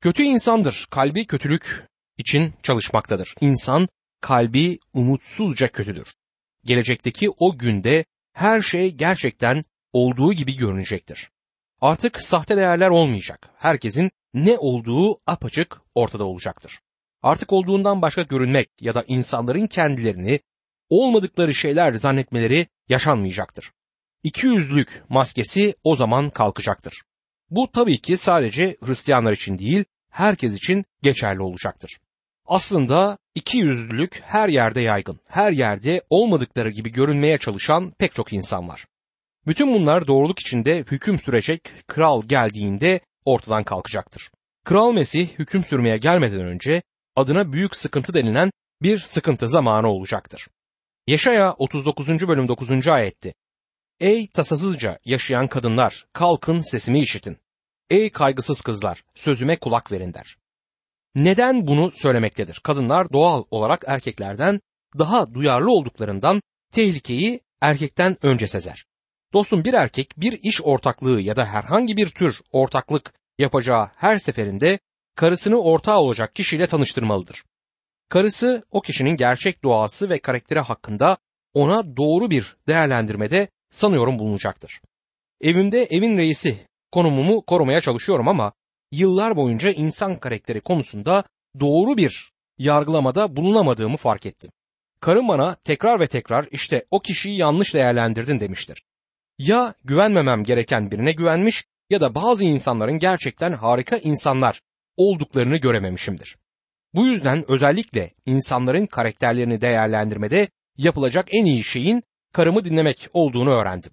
Kötü 0.00 0.22
insandır. 0.22 0.86
Kalbi 0.90 1.26
kötülük 1.26 1.86
için 2.18 2.54
çalışmaktadır. 2.62 3.34
İnsan 3.40 3.88
kalbi 4.20 4.78
umutsuzca 4.94 5.72
kötüdür. 5.72 6.14
Gelecekteki 6.64 7.30
o 7.30 7.58
günde 7.58 8.04
her 8.32 8.62
şey 8.62 8.90
gerçekten 8.90 9.62
olduğu 9.92 10.32
gibi 10.32 10.56
görünecektir. 10.56 11.30
Artık 11.80 12.22
sahte 12.22 12.56
değerler 12.56 12.88
olmayacak. 12.88 13.50
Herkesin 13.56 14.10
ne 14.34 14.58
olduğu 14.58 15.20
apaçık 15.26 15.80
ortada 15.94 16.24
olacaktır. 16.24 16.80
Artık 17.22 17.52
olduğundan 17.52 18.02
başka 18.02 18.22
görünmek 18.22 18.68
ya 18.80 18.94
da 18.94 19.04
insanların 19.08 19.66
kendilerini 19.66 20.40
olmadıkları 20.90 21.54
şeyler 21.54 21.92
zannetmeleri 21.92 22.66
yaşanmayacaktır. 22.88 23.72
İkiyüzlülük 24.22 25.02
maskesi 25.08 25.74
o 25.84 25.96
zaman 25.96 26.30
kalkacaktır. 26.30 27.02
Bu 27.50 27.70
tabii 27.72 27.98
ki 27.98 28.16
sadece 28.16 28.76
Hristiyanlar 28.84 29.32
için 29.32 29.58
değil, 29.58 29.84
herkes 30.10 30.54
için 30.54 30.84
geçerli 31.02 31.42
olacaktır. 31.42 31.98
Aslında 32.46 33.18
iki 33.34 33.58
yüzlülük 33.58 34.20
her 34.24 34.48
yerde 34.48 34.80
yaygın. 34.80 35.20
Her 35.28 35.52
yerde 35.52 36.02
olmadıkları 36.10 36.70
gibi 36.70 36.92
görünmeye 36.92 37.38
çalışan 37.38 37.92
pek 37.98 38.14
çok 38.14 38.32
insan 38.32 38.68
var. 38.68 38.86
Bütün 39.46 39.74
bunlar 39.74 40.06
doğruluk 40.06 40.38
içinde 40.38 40.78
hüküm 40.78 41.20
sürecek 41.20 41.60
kral 41.86 42.22
geldiğinde 42.22 43.00
ortadan 43.24 43.64
kalkacaktır. 43.64 44.30
Kral 44.64 44.92
Mesih 44.92 45.28
hüküm 45.38 45.64
sürmeye 45.64 45.98
gelmeden 45.98 46.40
önce 46.40 46.82
adına 47.16 47.52
büyük 47.52 47.76
sıkıntı 47.76 48.14
denilen 48.14 48.50
bir 48.82 48.98
sıkıntı 48.98 49.48
zamanı 49.48 49.88
olacaktır. 49.88 50.48
Yaşaya 51.08 51.52
39. 51.52 52.28
bölüm 52.28 52.48
9. 52.48 52.88
ayetti. 52.88 53.34
Ey 54.00 54.26
tasasızca 54.26 54.98
yaşayan 55.04 55.48
kadınlar 55.48 56.06
kalkın 56.12 56.60
sesimi 56.60 57.00
işitin. 57.00 57.38
Ey 57.90 58.10
kaygısız 58.10 58.60
kızlar 58.60 59.04
sözüme 59.14 59.56
kulak 59.56 59.92
verin 59.92 60.14
der. 60.14 60.36
Neden 61.14 61.66
bunu 61.66 61.92
söylemektedir? 61.94 62.60
Kadınlar 62.64 63.12
doğal 63.12 63.44
olarak 63.50 63.84
erkeklerden 63.86 64.60
daha 64.98 65.34
duyarlı 65.34 65.72
olduklarından 65.72 66.42
tehlikeyi 66.72 67.40
erkekten 67.60 68.16
önce 68.22 68.46
sezer. 68.46 68.84
Dostum 69.32 69.64
bir 69.64 69.74
erkek 69.74 70.12
bir 70.16 70.38
iş 70.42 70.62
ortaklığı 70.62 71.20
ya 71.20 71.36
da 71.36 71.44
herhangi 71.44 71.96
bir 71.96 72.08
tür 72.08 72.40
ortaklık 72.52 73.12
yapacağı 73.38 73.90
her 73.96 74.18
seferinde 74.18 74.78
karısını 75.14 75.60
ortağı 75.60 75.98
olacak 75.98 76.34
kişiyle 76.34 76.66
tanıştırmalıdır. 76.66 77.44
Karısı 78.08 78.62
o 78.70 78.80
kişinin 78.80 79.16
gerçek 79.16 79.62
doğası 79.62 80.10
ve 80.10 80.18
karakteri 80.18 80.60
hakkında 80.60 81.16
ona 81.54 81.96
doğru 81.96 82.30
bir 82.30 82.56
değerlendirmede 82.68 83.48
sanıyorum 83.70 84.18
bulunacaktır. 84.18 84.80
Evimde 85.40 85.84
evin 85.84 86.18
reisi 86.18 86.66
konumumu 86.92 87.42
korumaya 87.42 87.80
çalışıyorum 87.80 88.28
ama 88.28 88.52
yıllar 88.92 89.36
boyunca 89.36 89.70
insan 89.70 90.16
karakteri 90.16 90.60
konusunda 90.60 91.24
doğru 91.60 91.96
bir 91.96 92.32
yargılamada 92.58 93.36
bulunamadığımı 93.36 93.96
fark 93.96 94.26
ettim. 94.26 94.50
Karım 95.00 95.28
bana 95.28 95.54
tekrar 95.54 96.00
ve 96.00 96.06
tekrar 96.06 96.48
işte 96.50 96.84
o 96.90 97.00
kişiyi 97.00 97.36
yanlış 97.36 97.74
değerlendirdin 97.74 98.40
demiştir. 98.40 98.82
Ya 99.38 99.74
güvenmemem 99.84 100.44
gereken 100.44 100.90
birine 100.90 101.12
güvenmiş 101.12 101.64
ya 101.90 102.00
da 102.00 102.14
bazı 102.14 102.44
insanların 102.44 102.98
gerçekten 102.98 103.52
harika 103.52 103.96
insanlar 103.96 104.60
olduklarını 104.96 105.56
görememişimdir. 105.56 106.36
Bu 106.98 107.06
yüzden 107.06 107.44
özellikle 107.50 108.10
insanların 108.26 108.86
karakterlerini 108.86 109.60
değerlendirmede 109.60 110.48
yapılacak 110.76 111.28
en 111.30 111.44
iyi 111.44 111.64
şeyin 111.64 112.02
karımı 112.32 112.64
dinlemek 112.64 113.08
olduğunu 113.12 113.50
öğrendim. 113.50 113.92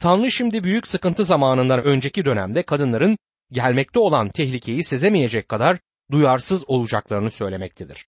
Tanrı 0.00 0.30
şimdi 0.30 0.64
büyük 0.64 0.86
sıkıntı 0.86 1.24
zamanından 1.24 1.84
önceki 1.84 2.24
dönemde 2.24 2.62
kadınların 2.62 3.18
gelmekte 3.52 3.98
olan 3.98 4.28
tehlikeyi 4.28 4.84
sezemeyecek 4.84 5.48
kadar 5.48 5.78
duyarsız 6.10 6.68
olacaklarını 6.68 7.30
söylemektedir. 7.30 8.06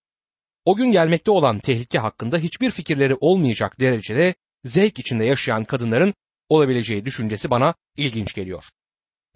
O 0.64 0.76
gün 0.76 0.92
gelmekte 0.92 1.30
olan 1.30 1.58
tehlike 1.58 1.98
hakkında 1.98 2.38
hiçbir 2.38 2.70
fikirleri 2.70 3.14
olmayacak 3.14 3.80
derecede 3.80 4.34
zevk 4.64 4.98
içinde 4.98 5.24
yaşayan 5.24 5.64
kadınların 5.64 6.14
olabileceği 6.48 7.04
düşüncesi 7.04 7.50
bana 7.50 7.74
ilginç 7.96 8.34
geliyor. 8.34 8.64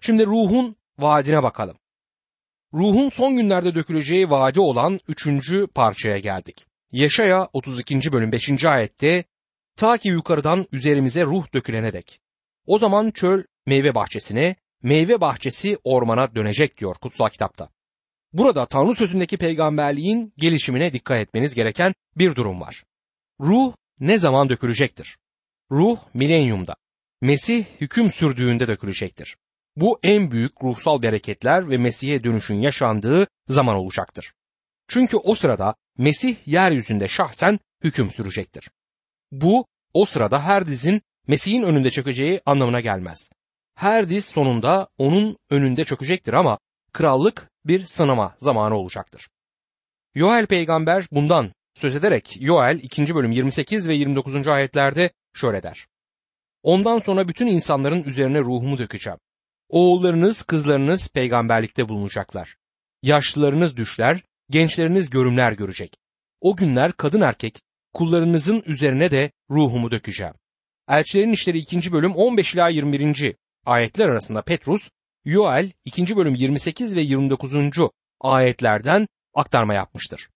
Şimdi 0.01 0.25
ruhun 0.25 0.75
vaadine 0.99 1.43
bakalım. 1.43 1.77
Ruhun 2.73 3.09
son 3.09 3.37
günlerde 3.37 3.75
döküleceği 3.75 4.29
vaadi 4.29 4.59
olan 4.59 4.99
üçüncü 5.07 5.67
parçaya 5.67 6.17
geldik. 6.17 6.65
Yaşaya 6.91 7.49
32. 7.53 8.11
bölüm 8.11 8.31
5. 8.31 8.65
ayette 8.65 9.23
ta 9.75 9.97
ki 9.97 10.09
yukarıdan 10.09 10.65
üzerimize 10.71 11.25
ruh 11.25 11.53
dökülene 11.53 11.93
dek. 11.93 12.21
O 12.65 12.79
zaman 12.79 13.11
çöl 13.11 13.43
meyve 13.65 13.95
bahçesine, 13.95 14.55
meyve 14.83 15.21
bahçesi 15.21 15.77
ormana 15.83 16.35
dönecek 16.35 16.77
diyor 16.77 16.95
kutsal 16.95 17.29
kitapta. 17.29 17.69
Burada 18.33 18.65
Tanrı 18.65 18.95
sözündeki 18.95 19.37
peygamberliğin 19.37 20.33
gelişimine 20.37 20.93
dikkat 20.93 21.17
etmeniz 21.17 21.55
gereken 21.55 21.93
bir 22.17 22.35
durum 22.35 22.61
var. 22.61 22.83
Ruh 23.39 23.73
ne 23.99 24.17
zaman 24.17 24.49
dökülecektir? 24.49 25.17
Ruh 25.71 25.97
milenyumda. 26.13 26.75
Mesih 27.21 27.65
hüküm 27.81 28.11
sürdüğünde 28.11 28.67
dökülecektir. 28.67 29.37
Bu 29.75 29.99
en 30.03 30.31
büyük 30.31 30.63
ruhsal 30.63 31.01
bereketler 31.01 31.69
ve 31.69 31.77
Mesih'e 31.77 32.23
dönüşün 32.23 32.61
yaşandığı 32.61 33.27
zaman 33.47 33.75
olacaktır. 33.75 34.33
Çünkü 34.87 35.17
o 35.17 35.35
sırada 35.35 35.75
Mesih 35.97 36.47
yeryüzünde 36.47 37.07
şahsen 37.07 37.59
hüküm 37.83 38.09
sürecektir. 38.09 38.69
Bu 39.31 39.65
o 39.93 40.05
sırada 40.05 40.43
her 40.43 40.67
dizin 40.67 41.01
Mesih'in 41.27 41.63
önünde 41.63 41.91
çökeceği 41.91 42.41
anlamına 42.45 42.79
gelmez. 42.79 43.29
Her 43.75 44.09
diz 44.09 44.25
sonunda 44.25 44.87
onun 44.97 45.37
önünde 45.49 45.85
çökecektir 45.85 46.33
ama 46.33 46.59
krallık 46.93 47.49
bir 47.65 47.85
sınama 47.85 48.35
zamanı 48.37 48.75
olacaktır. 48.75 49.29
Yoel 50.15 50.45
peygamber 50.45 51.07
bundan 51.11 51.53
söz 51.75 51.95
ederek 51.95 52.37
Yoel 52.39 52.79
2. 52.83 53.15
bölüm 53.15 53.31
28 53.31 53.87
ve 53.87 53.93
29. 53.93 54.47
ayetlerde 54.47 55.09
şöyle 55.33 55.63
der. 55.63 55.87
Ondan 56.63 56.99
sonra 56.99 57.27
bütün 57.27 57.47
insanların 57.47 58.03
üzerine 58.03 58.39
ruhumu 58.39 58.77
dökeceğim. 58.77 59.19
Oğullarınız, 59.69 60.43
kızlarınız 60.43 61.09
peygamberlikte 61.09 61.89
bulunacaklar. 61.89 62.55
Yaşlılarınız 63.03 63.77
düşler, 63.77 64.23
gençleriniz 64.49 65.09
görümler 65.09 65.51
görecek. 65.51 65.97
O 66.41 66.55
günler 66.55 66.91
kadın 66.91 67.21
erkek 67.21 67.61
kullarınızın 67.93 68.63
üzerine 68.65 69.11
de 69.11 69.31
ruhumu 69.49 69.91
dökeceğim. 69.91 70.33
Elçilerin 70.89 71.31
İşleri 71.31 71.57
2. 71.57 71.91
bölüm 71.91 72.15
15 72.15 72.53
ila 72.53 72.69
21. 72.69 73.35
ayetler 73.65 74.09
arasında 74.09 74.41
Petrus, 74.41 74.89
Yoel 75.25 75.71
2. 75.85 76.15
bölüm 76.15 76.35
28 76.35 76.95
ve 76.95 77.01
29. 77.01 77.53
ayetlerden 78.19 79.07
aktarma 79.33 79.73
yapmıştır. 79.73 80.29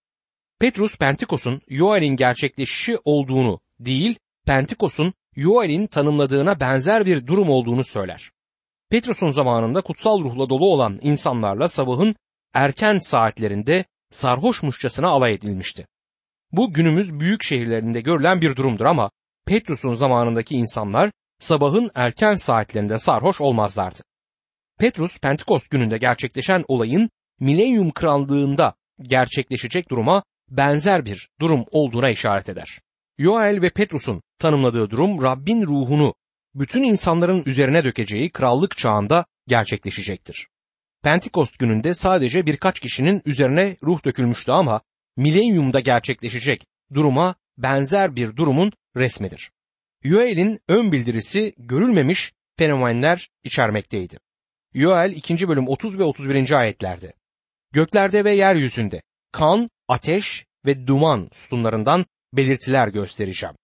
Petrus 0.60 0.98
Pentikos'un 0.98 1.60
Yoel'in 1.68 2.16
gerçekleşişi 2.16 2.98
olduğunu 3.04 3.60
değil, 3.80 4.18
Pentikos'un 4.46 5.14
Yoel'in 5.36 5.86
tanımladığına 5.86 6.60
benzer 6.60 7.06
bir 7.06 7.26
durum 7.26 7.50
olduğunu 7.50 7.84
söyler. 7.84 8.33
Petrus'un 8.94 9.28
zamanında 9.28 9.80
kutsal 9.80 10.24
ruhla 10.24 10.48
dolu 10.48 10.66
olan 10.66 10.98
insanlarla 11.02 11.68
sabahın 11.68 12.14
erken 12.52 12.98
saatlerinde 12.98 13.84
sarhoşmuşçasına 14.10 15.08
alay 15.08 15.34
edilmişti. 15.34 15.86
Bu 16.52 16.72
günümüz 16.72 17.20
büyük 17.20 17.42
şehirlerinde 17.42 18.00
görülen 18.00 18.40
bir 18.40 18.56
durumdur 18.56 18.84
ama 18.84 19.10
Petrus'un 19.46 19.94
zamanındaki 19.94 20.54
insanlar 20.54 21.10
sabahın 21.38 21.90
erken 21.94 22.34
saatlerinde 22.34 22.98
sarhoş 22.98 23.40
olmazlardı. 23.40 24.00
Petrus 24.78 25.18
Pentekost 25.18 25.70
gününde 25.70 25.98
gerçekleşen 25.98 26.64
olayın 26.68 27.10
milenyum 27.40 27.90
krallığında 27.90 28.74
gerçekleşecek 29.02 29.90
duruma 29.90 30.22
benzer 30.50 31.04
bir 31.04 31.28
durum 31.40 31.64
olduğuna 31.70 32.10
işaret 32.10 32.48
eder. 32.48 32.80
Yoel 33.18 33.62
ve 33.62 33.70
Petrus'un 33.70 34.22
tanımladığı 34.38 34.90
durum 34.90 35.22
Rabbin 35.22 35.66
ruhunu 35.66 36.14
bütün 36.54 36.82
insanların 36.82 37.42
üzerine 37.46 37.84
dökeceği 37.84 38.30
krallık 38.30 38.76
çağında 38.76 39.26
gerçekleşecektir. 39.48 40.48
Pentekost 41.02 41.58
gününde 41.58 41.94
sadece 41.94 42.46
birkaç 42.46 42.80
kişinin 42.80 43.22
üzerine 43.24 43.76
ruh 43.82 44.04
dökülmüştü 44.04 44.52
ama 44.52 44.80
milenyumda 45.16 45.80
gerçekleşecek 45.80 46.66
duruma 46.94 47.34
benzer 47.58 48.16
bir 48.16 48.36
durumun 48.36 48.72
resmidir. 48.96 49.50
Yoel'in 50.04 50.60
ön 50.68 50.92
bildirisi 50.92 51.54
görülmemiş 51.58 52.32
fenomenler 52.58 53.30
içermekteydi. 53.44 54.18
Yoel 54.74 55.12
2. 55.12 55.48
bölüm 55.48 55.68
30 55.68 55.98
ve 55.98 56.02
31. 56.02 56.50
ayetlerde. 56.50 57.12
Göklerde 57.72 58.24
ve 58.24 58.30
yeryüzünde 58.30 59.02
kan, 59.32 59.68
ateş 59.88 60.46
ve 60.66 60.86
duman 60.86 61.28
sütunlarından 61.32 62.06
belirtiler 62.32 62.88
göstereceğim. 62.88 63.54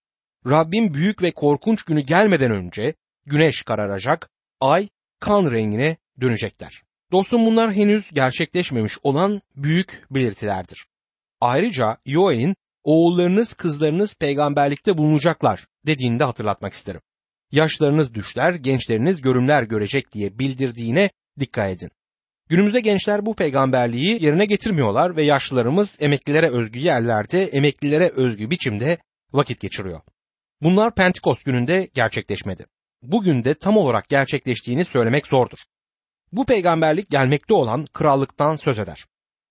Rabbim 0.46 0.94
büyük 0.94 1.22
ve 1.22 1.30
korkunç 1.30 1.82
günü 1.82 2.00
gelmeden 2.00 2.50
önce 2.50 2.94
güneş 3.26 3.62
kararacak, 3.62 4.30
ay 4.60 4.88
kan 5.18 5.50
rengine 5.50 5.96
dönecekler. 6.20 6.82
Dostum 7.12 7.46
bunlar 7.46 7.72
henüz 7.72 8.10
gerçekleşmemiş 8.10 8.98
olan 9.02 9.40
büyük 9.56 10.02
belirtilerdir. 10.10 10.86
Ayrıca 11.40 11.96
Yoel'in 12.06 12.56
oğullarınız 12.84 13.54
kızlarınız 13.54 14.16
peygamberlikte 14.16 14.98
bulunacaklar 14.98 15.66
dediğini 15.86 16.18
de 16.18 16.24
hatırlatmak 16.24 16.72
isterim. 16.72 17.00
Yaşlarınız 17.52 18.14
düşler, 18.14 18.54
gençleriniz 18.54 19.20
görümler 19.20 19.62
görecek 19.62 20.12
diye 20.12 20.38
bildirdiğine 20.38 21.10
dikkat 21.40 21.70
edin. 21.70 21.90
Günümüzde 22.48 22.80
gençler 22.80 23.26
bu 23.26 23.34
peygamberliği 23.34 24.24
yerine 24.24 24.44
getirmiyorlar 24.44 25.16
ve 25.16 25.22
yaşlılarımız 25.22 25.98
emeklilere 26.00 26.50
özgü 26.50 26.78
yerlerde, 26.78 27.44
emeklilere 27.44 28.08
özgü 28.08 28.50
biçimde 28.50 28.98
vakit 29.32 29.60
geçiriyor. 29.60 30.00
Bunlar 30.62 30.94
Pentekost 30.94 31.44
gününde 31.44 31.90
gerçekleşmedi. 31.94 32.66
Bugün 33.02 33.44
de 33.44 33.54
tam 33.54 33.76
olarak 33.76 34.08
gerçekleştiğini 34.08 34.84
söylemek 34.84 35.26
zordur. 35.26 35.58
Bu 36.32 36.46
peygamberlik 36.46 37.10
gelmekte 37.10 37.54
olan 37.54 37.86
krallıktan 37.92 38.56
söz 38.56 38.78
eder. 38.78 39.06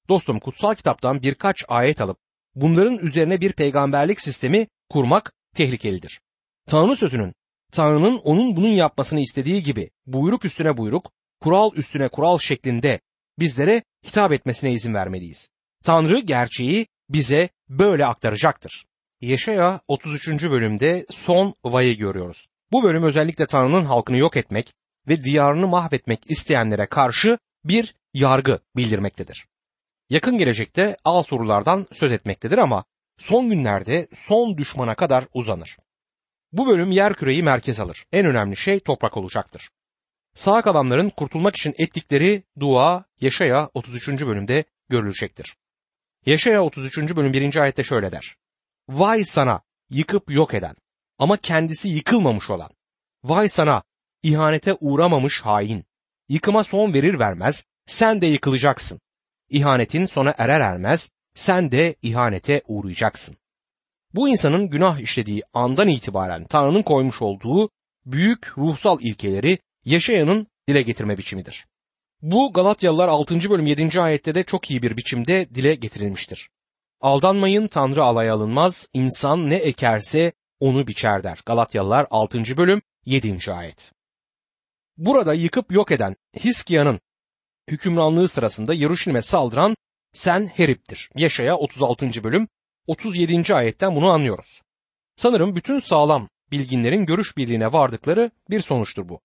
Dostum 0.09 0.39
kutsal 0.39 0.75
kitaptan 0.75 1.21
birkaç 1.21 1.65
ayet 1.67 2.01
alıp 2.01 2.17
bunların 2.55 2.97
üzerine 2.97 3.41
bir 3.41 3.53
peygamberlik 3.53 4.21
sistemi 4.21 4.67
kurmak 4.89 5.33
tehlikelidir. 5.55 6.21
Tanrı 6.65 6.95
sözünün, 6.95 7.33
Tanrı'nın 7.71 8.17
onun 8.17 8.55
bunun 8.55 8.67
yapmasını 8.67 9.19
istediği 9.19 9.63
gibi 9.63 9.89
buyruk 10.05 10.45
üstüne 10.45 10.77
buyruk, 10.77 11.11
kural 11.41 11.71
üstüne 11.75 12.07
kural 12.07 12.39
şeklinde 12.39 12.99
bizlere 13.39 13.83
hitap 14.05 14.31
etmesine 14.31 14.73
izin 14.73 14.93
vermeliyiz. 14.93 15.49
Tanrı 15.83 16.19
gerçeği 16.19 16.87
bize 17.09 17.49
böyle 17.69 18.05
aktaracaktır. 18.05 18.85
Yeşaya 19.21 19.79
33. 19.87 20.43
bölümde 20.43 21.05
son 21.09 21.53
vayı 21.63 21.97
görüyoruz. 21.97 22.47
Bu 22.71 22.83
bölüm 22.83 23.03
özellikle 23.03 23.45
Tanrı'nın 23.45 23.85
halkını 23.85 24.17
yok 24.17 24.37
etmek 24.37 24.73
ve 25.07 25.23
diyarını 25.23 25.67
mahvetmek 25.67 26.31
isteyenlere 26.31 26.85
karşı 26.85 27.37
bir 27.63 27.95
yargı 28.13 28.59
bildirmektedir. 28.75 29.45
Yakın 30.09 30.37
gelecekte 30.37 30.97
al 31.03 31.23
sorulardan 31.23 31.87
söz 31.91 32.11
etmektedir 32.11 32.57
ama 32.57 32.85
son 33.17 33.49
günlerde 33.49 34.07
son 34.13 34.57
düşmana 34.57 34.95
kadar 34.95 35.25
uzanır. 35.33 35.77
Bu 36.51 36.67
bölüm 36.67 36.91
yer 36.91 37.13
küreyi 37.13 37.43
merkez 37.43 37.79
alır. 37.79 38.05
En 38.11 38.25
önemli 38.25 38.57
şey 38.57 38.79
toprak 38.79 39.17
olacaktır. 39.17 39.69
Sağ 40.35 40.61
kalanların 40.61 41.09
kurtulmak 41.09 41.55
için 41.55 41.73
ettikleri 41.77 42.43
dua 42.59 43.05
Yaşaya 43.21 43.69
33. 43.73 44.07
bölümde 44.07 44.63
görülecektir. 44.89 45.55
Yaşaya 46.25 46.63
33. 46.63 46.97
bölüm 46.97 47.33
1. 47.33 47.55
ayette 47.55 47.83
şöyle 47.83 48.11
der. 48.11 48.35
Vay 48.89 49.23
sana 49.23 49.61
yıkıp 49.89 50.31
yok 50.31 50.53
eden 50.53 50.75
ama 51.19 51.37
kendisi 51.37 51.89
yıkılmamış 51.89 52.49
olan. 52.49 52.69
Vay 53.23 53.49
sana 53.49 53.83
ihanete 54.23 54.73
uğramamış 54.79 55.41
hain. 55.41 55.85
Yıkıma 56.29 56.63
son 56.63 56.93
verir 56.93 57.19
vermez 57.19 57.65
sen 57.85 58.21
de 58.21 58.27
yıkılacaksın. 58.27 58.99
İhanetin 59.49 60.05
sona 60.05 60.35
erer 60.37 60.61
ermez 60.61 61.11
sen 61.35 61.71
de 61.71 61.95
ihanete 62.01 62.61
uğrayacaksın. 62.67 63.37
Bu 64.13 64.29
insanın 64.29 64.69
günah 64.69 64.99
işlediği 64.99 65.43
andan 65.53 65.87
itibaren 65.87 66.45
Tanrı'nın 66.45 66.81
koymuş 66.81 67.21
olduğu 67.21 67.69
büyük 68.05 68.57
ruhsal 68.57 69.01
ilkeleri 69.01 69.59
Yaşayan'ın 69.85 70.47
dile 70.67 70.81
getirme 70.81 71.17
biçimidir. 71.17 71.65
Bu 72.21 72.53
Galatyalılar 72.53 73.07
6. 73.07 73.49
bölüm 73.49 73.65
7. 73.65 74.01
ayette 74.01 74.35
de 74.35 74.43
çok 74.43 74.71
iyi 74.71 74.81
bir 74.81 74.97
biçimde 74.97 75.49
dile 75.55 75.75
getirilmiştir. 75.75 76.49
Aldanmayın 77.01 77.67
Tanrı 77.67 78.03
alay 78.03 78.29
alınmaz, 78.29 78.87
insan 78.93 79.49
ne 79.49 79.55
ekerse 79.55 80.33
onu 80.59 80.87
biçer 80.87 81.23
der. 81.23 81.39
Galatyalılar 81.45 82.07
6. 82.11 82.57
bölüm 82.57 82.81
7. 83.05 83.53
ayet. 83.53 83.93
Burada 84.97 85.33
yıkıp 85.33 85.71
yok 85.71 85.91
eden 85.91 86.15
Hiskia'nın 86.43 86.99
hükümranlığı 87.69 88.27
sırasında 88.27 88.73
Yeruşalim'e 88.73 89.21
saldıran 89.21 89.75
Senherip'tir. 90.13 91.09
Yaşaya 91.15 91.57
36. 91.57 92.23
bölüm 92.23 92.47
37. 92.87 93.55
ayetten 93.55 93.95
bunu 93.95 94.09
anlıyoruz. 94.09 94.61
Sanırım 95.15 95.55
bütün 95.55 95.79
sağlam 95.79 96.29
bilginlerin 96.51 97.05
görüş 97.05 97.37
birliğine 97.37 97.73
vardıkları 97.73 98.31
bir 98.49 98.61
sonuçtur 98.61 99.09
bu. 99.09 99.21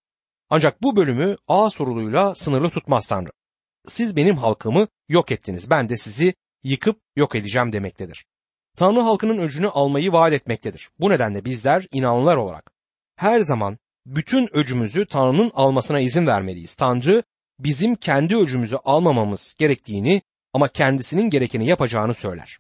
Ancak 0.51 0.83
bu 0.83 0.97
bölümü 0.97 1.37
A 1.49 1.71
soruluyla 1.71 2.35
sınırlı 2.35 2.71
tutmaz 2.71 3.07
Tanrı. 3.07 3.31
Siz 3.89 4.17
benim 4.17 4.37
halkımı 4.37 4.89
yok 5.09 5.33
ettiniz. 5.33 5.71
Ben 5.71 5.89
de 5.89 5.97
sizi 5.97 6.35
yıkıp 6.64 7.00
yok 7.16 7.35
edeceğim 7.35 7.72
demektedir. 7.72 8.27
Tanrı 8.77 9.00
halkının 9.00 9.38
öcünü 9.38 9.68
almayı 9.68 10.12
vaat 10.12 10.33
etmektedir. 10.33 10.90
Bu 11.00 11.11
nedenle 11.11 11.44
bizler 11.44 11.87
inanlılar 11.92 12.37
olarak 12.37 12.70
her 13.16 13.40
zaman 13.40 13.79
bütün 14.07 14.57
öcümüzü 14.57 15.07
Tanrı'nın 15.07 15.50
almasına 15.55 16.00
izin 16.00 16.27
vermeliyiz. 16.27 16.74
Tanrı 16.74 17.22
bizim 17.59 17.94
kendi 17.94 18.37
öcümüzü 18.37 18.77
almamamız 18.77 19.55
gerektiğini 19.59 20.22
ama 20.53 20.68
kendisinin 20.68 21.31
gerekeni 21.31 21.66
yapacağını 21.66 22.14
söyler. 22.14 22.59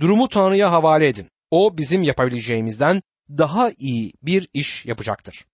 Durumu 0.00 0.28
Tanrı'ya 0.28 0.72
havale 0.72 1.08
edin. 1.08 1.30
O 1.50 1.78
bizim 1.78 2.02
yapabileceğimizden 2.02 3.02
daha 3.30 3.70
iyi 3.78 4.12
bir 4.22 4.48
iş 4.54 4.86
yapacaktır. 4.86 5.46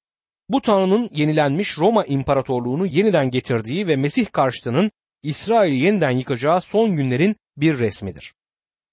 Bu 0.49 0.61
Tanrı'nın 0.61 1.11
yenilenmiş 1.13 1.79
Roma 1.79 2.05
İmparatorluğunu 2.05 2.87
yeniden 2.87 3.31
getirdiği 3.31 3.87
ve 3.87 3.97
Mesih 3.97 4.27
karşıtının 4.33 4.91
İsrail'i 5.23 5.77
yeniden 5.77 6.11
yıkacağı 6.11 6.61
son 6.61 6.97
günlerin 6.97 7.37
bir 7.57 7.79
resmidir. 7.79 8.35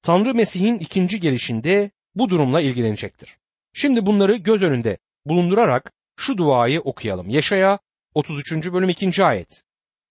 Tanrı 0.02 0.36
Mesih'in 0.36 0.80
ikinci 0.80 1.20
gelişinde 1.20 1.92
bu 2.16 2.30
durumla 2.30 2.62
ilgilenecektir. 2.62 3.38
Şimdi 3.74 4.06
bunları 4.06 4.36
göz 4.36 4.64
önünde 4.64 4.98
bulundurarak 5.26 5.92
şu 6.18 6.38
duayı 6.38 6.82
okuyalım. 6.82 7.30
Yaşaya 7.30 7.80
33. 8.14 8.52
bölüm 8.52 8.90
2. 8.90 9.24
ayet. 9.24 9.64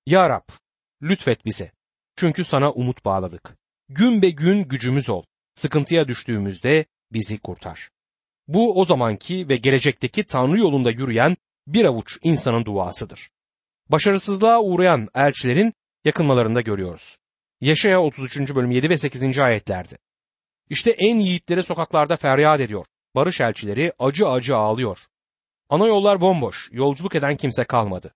Ya 0.06 0.28
Rab, 0.30 0.48
lütfet 1.02 1.44
bize. 1.44 1.72
Çünkü 2.16 2.44
sana 2.44 2.72
umut 2.72 3.04
bağladık. 3.04 3.56
Gün 3.88 4.22
be 4.22 4.30
gün 4.30 4.64
gücümüz 4.64 5.10
ol. 5.10 5.22
Sıkıntıya 5.54 6.08
düştüğümüzde 6.08 6.84
bizi 7.12 7.38
kurtar. 7.38 7.90
Bu 8.48 8.80
o 8.80 8.84
zamanki 8.84 9.48
ve 9.48 9.56
gelecekteki 9.56 10.24
Tanrı 10.24 10.58
yolunda 10.58 10.90
yürüyen 10.90 11.36
bir 11.66 11.84
avuç 11.84 12.18
insanın 12.22 12.64
duasıdır. 12.64 13.30
Başarısızlığa 13.88 14.62
uğrayan 14.62 15.08
elçilerin 15.14 15.74
yakınmalarında 16.04 16.60
görüyoruz. 16.60 17.18
Yaşaya 17.60 18.02
33. 18.02 18.54
bölüm 18.54 18.70
7 18.70 18.90
ve 18.90 18.98
8. 18.98 19.38
ayetlerde. 19.38 19.98
İşte 20.70 20.90
en 20.90 21.18
yiğitleri 21.18 21.62
sokaklarda 21.62 22.16
feryat 22.16 22.60
ediyor. 22.60 22.86
Barış 23.14 23.40
elçileri 23.40 23.92
acı 23.98 24.28
acı 24.28 24.56
ağlıyor. 24.56 24.98
Ana 25.68 25.86
yollar 25.86 26.20
bomboş, 26.20 26.68
yolculuk 26.72 27.14
eden 27.14 27.36
kimse 27.36 27.64
kalmadı. 27.64 28.14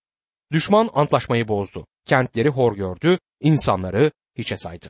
Düşman 0.52 0.90
antlaşmayı 0.94 1.48
bozdu. 1.48 1.86
Kentleri 2.04 2.48
hor 2.48 2.76
gördü, 2.76 3.18
insanları 3.40 4.12
hiçe 4.38 4.56
saydı. 4.56 4.86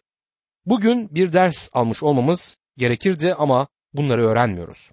Bugün 0.67 1.15
bir 1.15 1.33
ders 1.33 1.71
almış 1.73 2.03
olmamız 2.03 2.57
gerekirdi 2.77 3.35
ama 3.35 3.69
bunları 3.93 4.29
öğrenmiyoruz. 4.29 4.91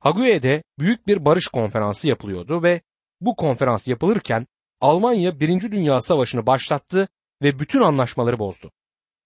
Hague'de 0.00 0.62
büyük 0.78 1.06
bir 1.06 1.24
barış 1.24 1.46
konferansı 1.46 2.08
yapılıyordu 2.08 2.62
ve 2.62 2.80
bu 3.20 3.36
konferans 3.36 3.88
yapılırken 3.88 4.46
Almanya 4.80 5.40
Birinci 5.40 5.72
Dünya 5.72 6.00
Savaşı'nı 6.00 6.46
başlattı 6.46 7.08
ve 7.42 7.58
bütün 7.58 7.80
anlaşmaları 7.80 8.38
bozdu. 8.38 8.72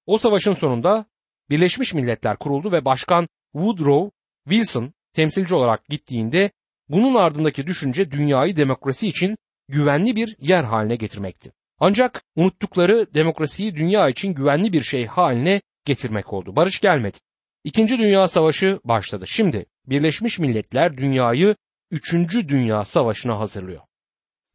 O 0.07 0.19
savaşın 0.19 0.55
sonunda 0.55 1.07
Birleşmiş 1.51 1.95
Milletler 1.95 2.37
kuruldu 2.37 2.73
ve 2.73 2.85
Başkan 2.85 3.29
Woodrow 3.53 4.11
Wilson 4.49 4.93
temsilci 5.13 5.55
olarak 5.55 5.85
gittiğinde 5.85 6.51
bunun 6.89 7.15
ardındaki 7.15 7.67
düşünce 7.67 8.11
dünyayı 8.11 8.57
demokrasi 8.57 9.09
için 9.09 9.37
güvenli 9.69 10.17
bir 10.17 10.37
yer 10.39 10.65
haline 10.65 10.97
getirmekti. 10.97 11.53
Ancak 11.81 12.23
unuttukları 12.37 13.15
demokrasiyi 13.15 13.75
dünya 13.75 14.09
için 14.09 14.35
güvenli 14.35 14.73
bir 14.73 14.83
şey 14.83 15.07
haline 15.07 15.61
getirmek 15.85 16.33
oldu. 16.33 16.57
Barış 16.57 16.81
gelmedi. 16.81 17.19
İkinci 17.65 17.99
Dünya 17.99 18.29
Savaşı 18.29 18.81
başladı. 18.85 19.27
Şimdi 19.27 19.67
Birleşmiş 19.87 20.39
Milletler 20.39 20.97
dünyayı 20.97 21.57
3. 21.91 22.13
Dünya 22.49 22.85
Savaşı'na 22.85 23.39
hazırlıyor. 23.39 23.83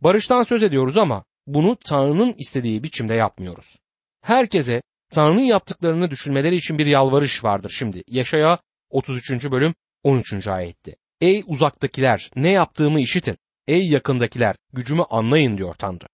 Barıştan 0.01 0.43
söz 0.43 0.63
ediyoruz 0.63 0.97
ama 0.97 1.23
bunu 1.53 1.77
Tanrı'nın 1.85 2.35
istediği 2.37 2.83
biçimde 2.83 3.15
yapmıyoruz. 3.15 3.75
Herkese 4.21 4.81
Tanrı'nın 5.11 5.41
yaptıklarını 5.41 6.11
düşünmeleri 6.11 6.55
için 6.55 6.77
bir 6.77 6.85
yalvarış 6.85 7.43
vardır 7.43 7.69
şimdi. 7.77 8.03
Yaşaya 8.07 8.59
33. 8.89 9.51
bölüm 9.51 9.73
13. 10.03 10.47
ayette. 10.47 10.95
Ey 11.21 11.43
uzaktakiler 11.47 12.31
ne 12.35 12.49
yaptığımı 12.51 13.01
işitin. 13.01 13.37
Ey 13.67 13.89
yakındakiler 13.89 14.55
gücümü 14.73 15.03
anlayın 15.09 15.57
diyor 15.57 15.73
Tanrı. 15.73 16.07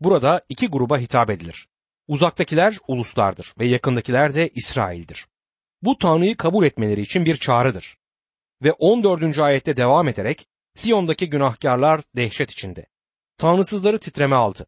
Burada 0.00 0.42
iki 0.48 0.68
gruba 0.68 0.98
hitap 0.98 1.30
edilir. 1.30 1.68
Uzaktakiler 2.08 2.78
uluslardır 2.88 3.54
ve 3.58 3.66
yakındakiler 3.66 4.34
de 4.34 4.48
İsrail'dir. 4.48 5.26
Bu 5.82 5.98
Tanrı'yı 5.98 6.36
kabul 6.36 6.64
etmeleri 6.64 7.00
için 7.00 7.24
bir 7.24 7.36
çağrıdır. 7.36 7.98
ve 8.62 8.72
14. 8.72 9.38
ayette 9.38 9.76
devam 9.76 10.08
ederek 10.08 10.46
Siyon'daki 10.76 11.30
günahkarlar 11.30 12.00
dehşet 12.16 12.50
içinde. 12.50 12.86
Tanrısızları 13.38 13.98
titreme 13.98 14.36
aldı. 14.36 14.66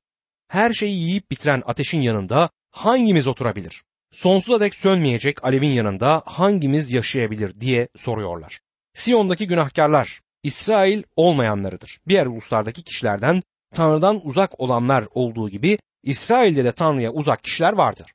Her 0.50 0.72
şeyi 0.72 0.98
yiyip 0.98 1.30
bitiren 1.30 1.62
ateşin 1.66 2.00
yanında 2.00 2.50
hangimiz 2.70 3.26
oturabilir? 3.26 3.82
Sonsuza 4.12 4.60
dek 4.60 4.74
sönmeyecek 4.74 5.44
alevin 5.44 5.70
yanında 5.70 6.22
hangimiz 6.26 6.92
yaşayabilir 6.92 7.60
diye 7.60 7.88
soruyorlar. 7.96 8.60
Siyon'daki 8.94 9.46
günahkarlar 9.46 10.20
İsrail 10.42 11.02
olmayanlarıdır. 11.16 12.00
Diğer 12.08 12.26
uluslardaki 12.26 12.82
kişilerden 12.82 13.42
Tanrı'dan 13.74 14.26
uzak 14.26 14.60
olanlar 14.60 15.04
olduğu 15.14 15.48
gibi 15.48 15.78
İsrail'de 16.02 16.64
de 16.64 16.72
Tanrı'ya 16.72 17.12
uzak 17.12 17.44
kişiler 17.44 17.72
vardır. 17.72 18.12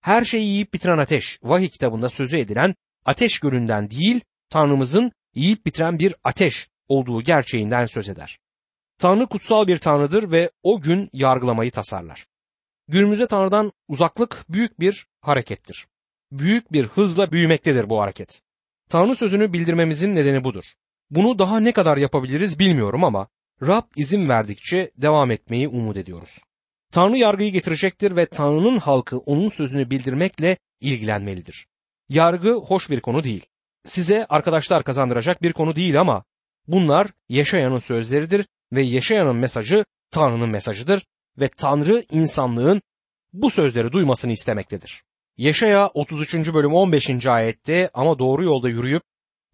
Her 0.00 0.24
şeyi 0.24 0.46
yiyip 0.46 0.74
bitiren 0.74 0.98
ateş, 0.98 1.38
vahiy 1.42 1.68
kitabında 1.68 2.08
sözü 2.08 2.36
edilen 2.36 2.74
ateş 3.04 3.38
gölünden 3.38 3.90
değil, 3.90 4.20
Tanrımızın 4.48 5.12
yiyip 5.34 5.66
bitiren 5.66 5.98
bir 5.98 6.14
ateş 6.24 6.68
olduğu 6.88 7.22
gerçeğinden 7.22 7.86
söz 7.86 8.08
eder. 8.08 8.39
Tanrı 9.00 9.26
kutsal 9.26 9.66
bir 9.66 9.78
tanrıdır 9.78 10.30
ve 10.30 10.50
o 10.62 10.80
gün 10.80 11.10
yargılamayı 11.12 11.70
tasarlar. 11.70 12.26
Günümüzde 12.88 13.26
Tanrı'dan 13.26 13.72
uzaklık 13.88 14.44
büyük 14.48 14.80
bir 14.80 15.06
harekettir. 15.20 15.86
Büyük 16.32 16.72
bir 16.72 16.84
hızla 16.84 17.32
büyümektedir 17.32 17.90
bu 17.90 18.00
hareket. 18.00 18.42
Tanrı 18.88 19.16
sözünü 19.16 19.52
bildirmemizin 19.52 20.14
nedeni 20.14 20.44
budur. 20.44 20.64
Bunu 21.10 21.38
daha 21.38 21.60
ne 21.60 21.72
kadar 21.72 21.96
yapabiliriz 21.96 22.58
bilmiyorum 22.58 23.04
ama 23.04 23.28
Rab 23.62 23.82
izin 23.96 24.28
verdikçe 24.28 24.90
devam 24.96 25.30
etmeyi 25.30 25.68
umut 25.68 25.96
ediyoruz. 25.96 26.38
Tanrı 26.92 27.18
yargıyı 27.18 27.52
getirecektir 27.52 28.16
ve 28.16 28.26
Tanrı'nın 28.26 28.76
halkı 28.76 29.18
onun 29.18 29.48
sözünü 29.48 29.90
bildirmekle 29.90 30.56
ilgilenmelidir. 30.80 31.66
Yargı 32.08 32.52
hoş 32.52 32.90
bir 32.90 33.00
konu 33.00 33.24
değil. 33.24 33.46
Size 33.84 34.26
arkadaşlar 34.28 34.84
kazandıracak 34.84 35.42
bir 35.42 35.52
konu 35.52 35.76
değil 35.76 36.00
ama 36.00 36.24
bunlar 36.66 37.08
Yaşayan'ın 37.28 37.78
sözleridir 37.78 38.46
ve 38.72 38.82
Yaşayan'ın 38.82 39.36
mesajı 39.36 39.84
Tanrı'nın 40.10 40.50
mesajıdır 40.50 41.06
ve 41.38 41.48
Tanrı 41.48 42.04
insanlığın 42.10 42.82
bu 43.32 43.50
sözleri 43.50 43.92
duymasını 43.92 44.32
istemektedir. 44.32 45.02
Yaşaya 45.36 45.88
33. 45.88 46.34
bölüm 46.34 46.74
15. 46.74 47.26
ayette 47.26 47.90
ama 47.94 48.18
doğru 48.18 48.44
yolda 48.44 48.68
yürüyüp 48.68 49.02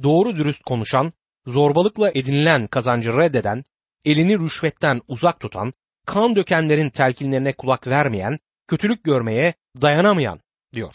doğru 0.02 0.36
dürüst 0.36 0.62
konuşan, 0.62 1.12
zorbalıkla 1.46 2.10
edinilen 2.10 2.66
kazancı 2.66 3.16
reddeden, 3.16 3.64
elini 4.04 4.38
rüşvetten 4.38 5.00
uzak 5.08 5.40
tutan, 5.40 5.72
kan 6.06 6.36
dökenlerin 6.36 6.90
telkinlerine 6.90 7.52
kulak 7.52 7.86
vermeyen, 7.86 8.38
kötülük 8.68 9.04
görmeye 9.04 9.54
dayanamayan 9.82 10.40
diyor. 10.74 10.94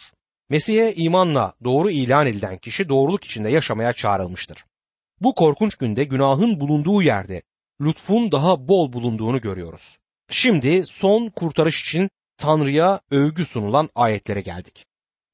Mesih'e 0.50 0.94
imanla 0.96 1.54
doğru 1.64 1.92
ilan 1.92 2.28
edilen 2.28 2.58
kişi 2.58 2.90
doğruluk 2.90 3.24
içinde 3.24 3.50
yaşamaya 3.50 3.94
çağrılmıştır. 3.94 4.66
Bu 5.22 5.36
korkunç 5.36 5.76
günde 5.76 6.04
günahın 6.04 6.60
bulunduğu 6.60 7.02
yerde 7.02 7.42
lütfun 7.82 8.32
daha 8.32 8.68
bol 8.68 8.94
bulunduğunu 8.94 9.42
görüyoruz. 9.42 9.98
Şimdi 10.30 10.86
son 10.86 11.30
kurtarış 11.30 11.82
için 11.82 12.10
Tanrı'ya 12.38 13.02
övgü 13.12 13.46
sunulan 13.46 13.90
ayetlere 13.96 14.42
geldik. 14.42 14.86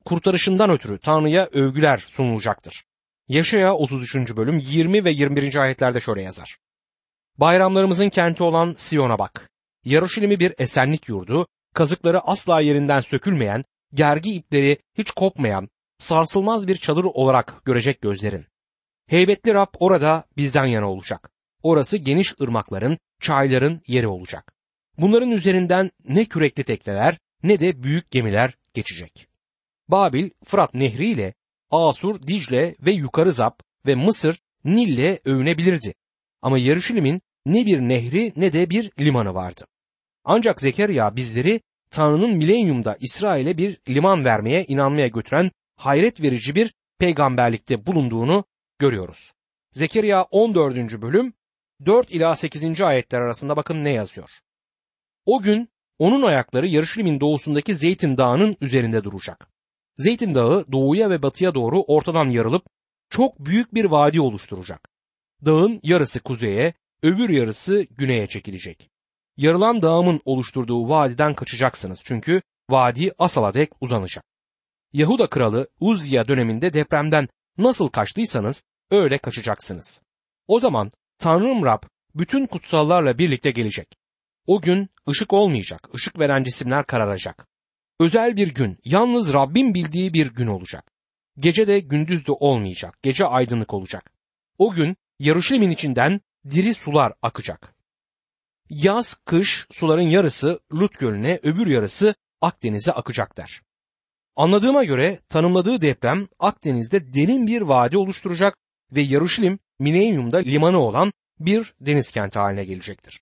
Kurtarışından 0.05 0.69
ötürü 0.69 0.99
Tanrı'ya 0.99 1.45
övgüler 1.45 1.97
sunulacaktır. 1.97 2.83
Yaşaya 3.27 3.73
33. 3.73 4.15
bölüm 4.15 4.57
20 4.57 5.05
ve 5.05 5.11
21. 5.11 5.55
ayetlerde 5.55 5.99
şöyle 5.99 6.21
yazar. 6.21 6.57
Bayramlarımızın 7.37 8.09
kenti 8.09 8.43
olan 8.43 8.73
Siyon'a 8.77 9.19
bak. 9.19 9.49
Yarışilimi 9.85 10.39
bir 10.39 10.53
esenlik 10.57 11.09
yurdu, 11.09 11.47
kazıkları 11.73 12.19
asla 12.19 12.61
yerinden 12.61 12.99
sökülmeyen, 12.99 13.63
gergi 13.93 14.33
ipleri 14.33 14.77
hiç 14.97 15.11
kopmayan, 15.11 15.69
sarsılmaz 15.97 16.67
bir 16.67 16.75
çadır 16.75 17.03
olarak 17.03 17.65
görecek 17.65 18.01
gözlerin. 18.01 18.45
Heybetli 19.07 19.53
Rab 19.53 19.73
orada 19.79 20.23
bizden 20.37 20.65
yana 20.65 20.91
olacak. 20.91 21.29
Orası 21.63 21.97
geniş 21.97 22.35
ırmakların, 22.41 22.97
çayların 23.19 23.81
yeri 23.87 24.07
olacak. 24.07 24.53
Bunların 24.97 25.31
üzerinden 25.31 25.91
ne 26.09 26.25
kürekli 26.25 26.63
tekneler 26.63 27.17
ne 27.43 27.59
de 27.59 27.83
büyük 27.83 28.11
gemiler 28.11 28.57
geçecek. 28.73 29.27
Babil, 29.87 30.29
Fırat 30.45 30.73
Nehri 30.73 31.09
ile 31.09 31.33
Asur, 31.71 32.27
Dicle 32.27 32.75
ve 32.79 32.91
Yukarı 32.91 33.31
Zap 33.31 33.63
ve 33.85 33.95
Mısır 33.95 34.39
Nil'le 34.65 35.19
övünebilirdi. 35.25 35.93
Ama 36.41 36.57
Yarışilim'in 36.57 37.21
ne 37.45 37.65
bir 37.65 37.79
nehri 37.79 38.33
ne 38.35 38.53
de 38.53 38.69
bir 38.69 38.91
limanı 38.99 39.33
vardı. 39.33 39.65
Ancak 40.23 40.61
Zekeriya 40.61 41.15
bizleri 41.15 41.61
Tanrı'nın 41.91 42.37
milenyumda 42.37 42.97
İsrail'e 42.99 43.57
bir 43.57 43.77
liman 43.89 44.25
vermeye 44.25 44.65
inanmaya 44.65 45.07
götüren 45.07 45.51
hayret 45.75 46.21
verici 46.21 46.55
bir 46.55 46.73
peygamberlikte 46.99 47.85
bulunduğunu 47.85 48.45
görüyoruz. 48.79 49.31
Zekeriya 49.71 50.23
14. 50.23 51.01
bölüm 51.01 51.33
4 51.85 52.11
ila 52.11 52.35
8. 52.35 52.81
ayetler 52.81 53.21
arasında 53.21 53.55
bakın 53.55 53.83
ne 53.83 53.89
yazıyor. 53.89 54.29
O 55.25 55.41
gün 55.41 55.69
onun 55.99 56.21
ayakları 56.21 56.67
Yarışlim'in 56.67 57.19
doğusundaki 57.19 57.75
Zeytin 57.75 58.17
Dağı'nın 58.17 58.57
üzerinde 58.61 59.03
duracak. 59.03 59.49
Zeytin 59.97 60.35
Dağı 60.35 60.71
doğuya 60.71 61.09
ve 61.09 61.21
batıya 61.21 61.55
doğru 61.55 61.81
ortadan 61.81 62.29
yarılıp 62.29 62.65
çok 63.09 63.39
büyük 63.39 63.73
bir 63.73 63.85
vadi 63.85 64.21
oluşturacak. 64.21 64.89
Dağın 65.45 65.79
yarısı 65.83 66.19
kuzeye, 66.19 66.73
öbür 67.03 67.29
yarısı 67.29 67.81
güneye 67.81 68.27
çekilecek. 68.27 68.89
Yarılan 69.37 69.81
dağımın 69.81 70.21
oluşturduğu 70.25 70.89
vadiden 70.89 71.33
kaçacaksınız 71.33 71.99
çünkü 72.03 72.41
vadi 72.69 73.11
Asal'a 73.17 73.53
dek 73.53 73.71
uzanacak. 73.81 74.23
Yahuda 74.93 75.29
kralı 75.29 75.67
Uzziya 75.79 76.27
döneminde 76.27 76.73
depremden 76.73 77.27
nasıl 77.57 77.89
kaçtıysanız 77.89 78.63
öyle 78.91 79.17
kaçacaksınız. 79.17 80.01
O 80.47 80.59
zaman 80.59 80.91
Tanrım 81.19 81.65
Rab 81.65 81.83
bütün 82.15 82.45
kutsallarla 82.45 83.17
birlikte 83.17 83.51
gelecek. 83.51 83.97
O 84.45 84.61
gün 84.61 84.89
ışık 85.09 85.33
olmayacak, 85.33 85.89
ışık 85.95 86.19
veren 86.19 86.43
cisimler 86.43 86.85
kararacak. 86.85 87.47
Özel 87.99 88.37
bir 88.37 88.47
gün, 88.53 88.77
yalnız 88.85 89.33
Rabbin 89.33 89.73
bildiği 89.73 90.13
bir 90.13 90.33
gün 90.33 90.47
olacak. 90.47 90.91
Gece 91.37 91.67
de 91.67 91.79
gündüz 91.79 92.27
de 92.27 92.31
olmayacak, 92.31 92.97
gece 93.01 93.25
aydınlık 93.25 93.73
olacak. 93.73 94.11
O 94.57 94.71
gün 94.71 94.97
Yaruşilim'in 95.19 95.69
içinden 95.69 96.21
diri 96.49 96.73
sular 96.73 97.13
akacak. 97.21 97.75
Yaz, 98.69 99.13
kış 99.25 99.67
suların 99.71 100.09
yarısı 100.09 100.59
Lut 100.73 100.99
Gölü'ne, 100.99 101.39
öbür 101.43 101.67
yarısı 101.67 102.15
Akdeniz'e 102.41 102.91
akacak 102.91 103.37
der. 103.37 103.61
Anladığıma 104.35 104.83
göre 104.83 105.19
tanımladığı 105.29 105.81
deprem 105.81 106.27
Akdeniz'de 106.39 107.13
derin 107.13 107.47
bir 107.47 107.61
vadi 107.61 107.97
oluşturacak 107.97 108.57
ve 108.91 109.01
Yaruşilim 109.01 109.59
Milenyum'da 109.79 110.37
limanı 110.37 110.79
olan 110.79 111.13
bir 111.39 111.73
deniz 111.81 112.11
kenti 112.11 112.39
haline 112.39 112.65
gelecektir. 112.65 113.21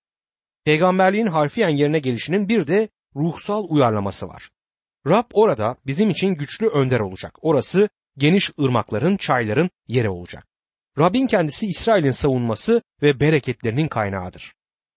Peygamberliğin 0.64 1.26
harfiyen 1.26 1.68
yerine 1.68 1.98
gelişinin 1.98 2.48
bir 2.48 2.66
de 2.66 2.88
ruhsal 3.16 3.66
uyarlaması 3.68 4.28
var. 4.28 4.50
Rab 5.06 5.30
orada 5.32 5.76
bizim 5.86 6.10
için 6.10 6.34
güçlü 6.34 6.66
önder 6.66 7.00
olacak. 7.00 7.38
Orası 7.42 7.88
geniş 8.18 8.50
ırmakların, 8.60 9.16
çayların 9.16 9.70
yeri 9.86 10.08
olacak. 10.08 10.46
Rabbin 10.98 11.26
kendisi 11.26 11.66
İsrail'in 11.66 12.10
savunması 12.10 12.82
ve 13.02 13.20
bereketlerinin 13.20 13.88
kaynağıdır. 13.88 14.54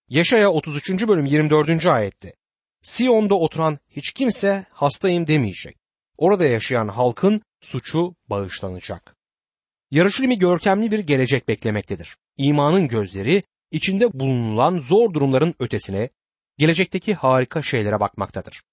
Yaşaya 0.09 0.51
33. 0.51 1.07
bölüm 1.07 1.25
24. 1.25 1.85
ayette 1.85 2.33
Siyon'da 2.81 3.35
oturan 3.35 3.77
hiç 3.89 4.13
kimse 4.13 4.65
hastayım 4.71 5.27
demeyecek. 5.27 5.77
Orada 6.17 6.45
yaşayan 6.45 6.87
halkın 6.87 7.41
suçu 7.61 8.15
bağışlanacak. 8.29 9.15
Yarışılimi 9.91 10.37
görkemli 10.37 10.91
bir 10.91 10.99
gelecek 10.99 11.47
beklemektedir. 11.47 12.17
İmanın 12.37 12.87
gözleri 12.87 13.43
içinde 13.71 14.13
bulunulan 14.13 14.79
zor 14.79 15.13
durumların 15.13 15.55
ötesine, 15.59 16.09
gelecekteki 16.57 17.13
harika 17.13 17.61
şeylere 17.61 17.99
bakmaktadır. 17.99 18.63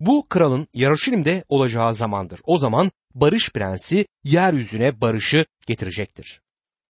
Bu 0.00 0.28
kralın 0.28 0.68
Yarışilim'de 0.74 1.44
olacağı 1.48 1.94
zamandır. 1.94 2.40
O 2.44 2.58
zaman 2.58 2.90
barış 3.14 3.52
prensi 3.52 4.06
yeryüzüne 4.24 5.00
barışı 5.00 5.46
getirecektir. 5.66 6.40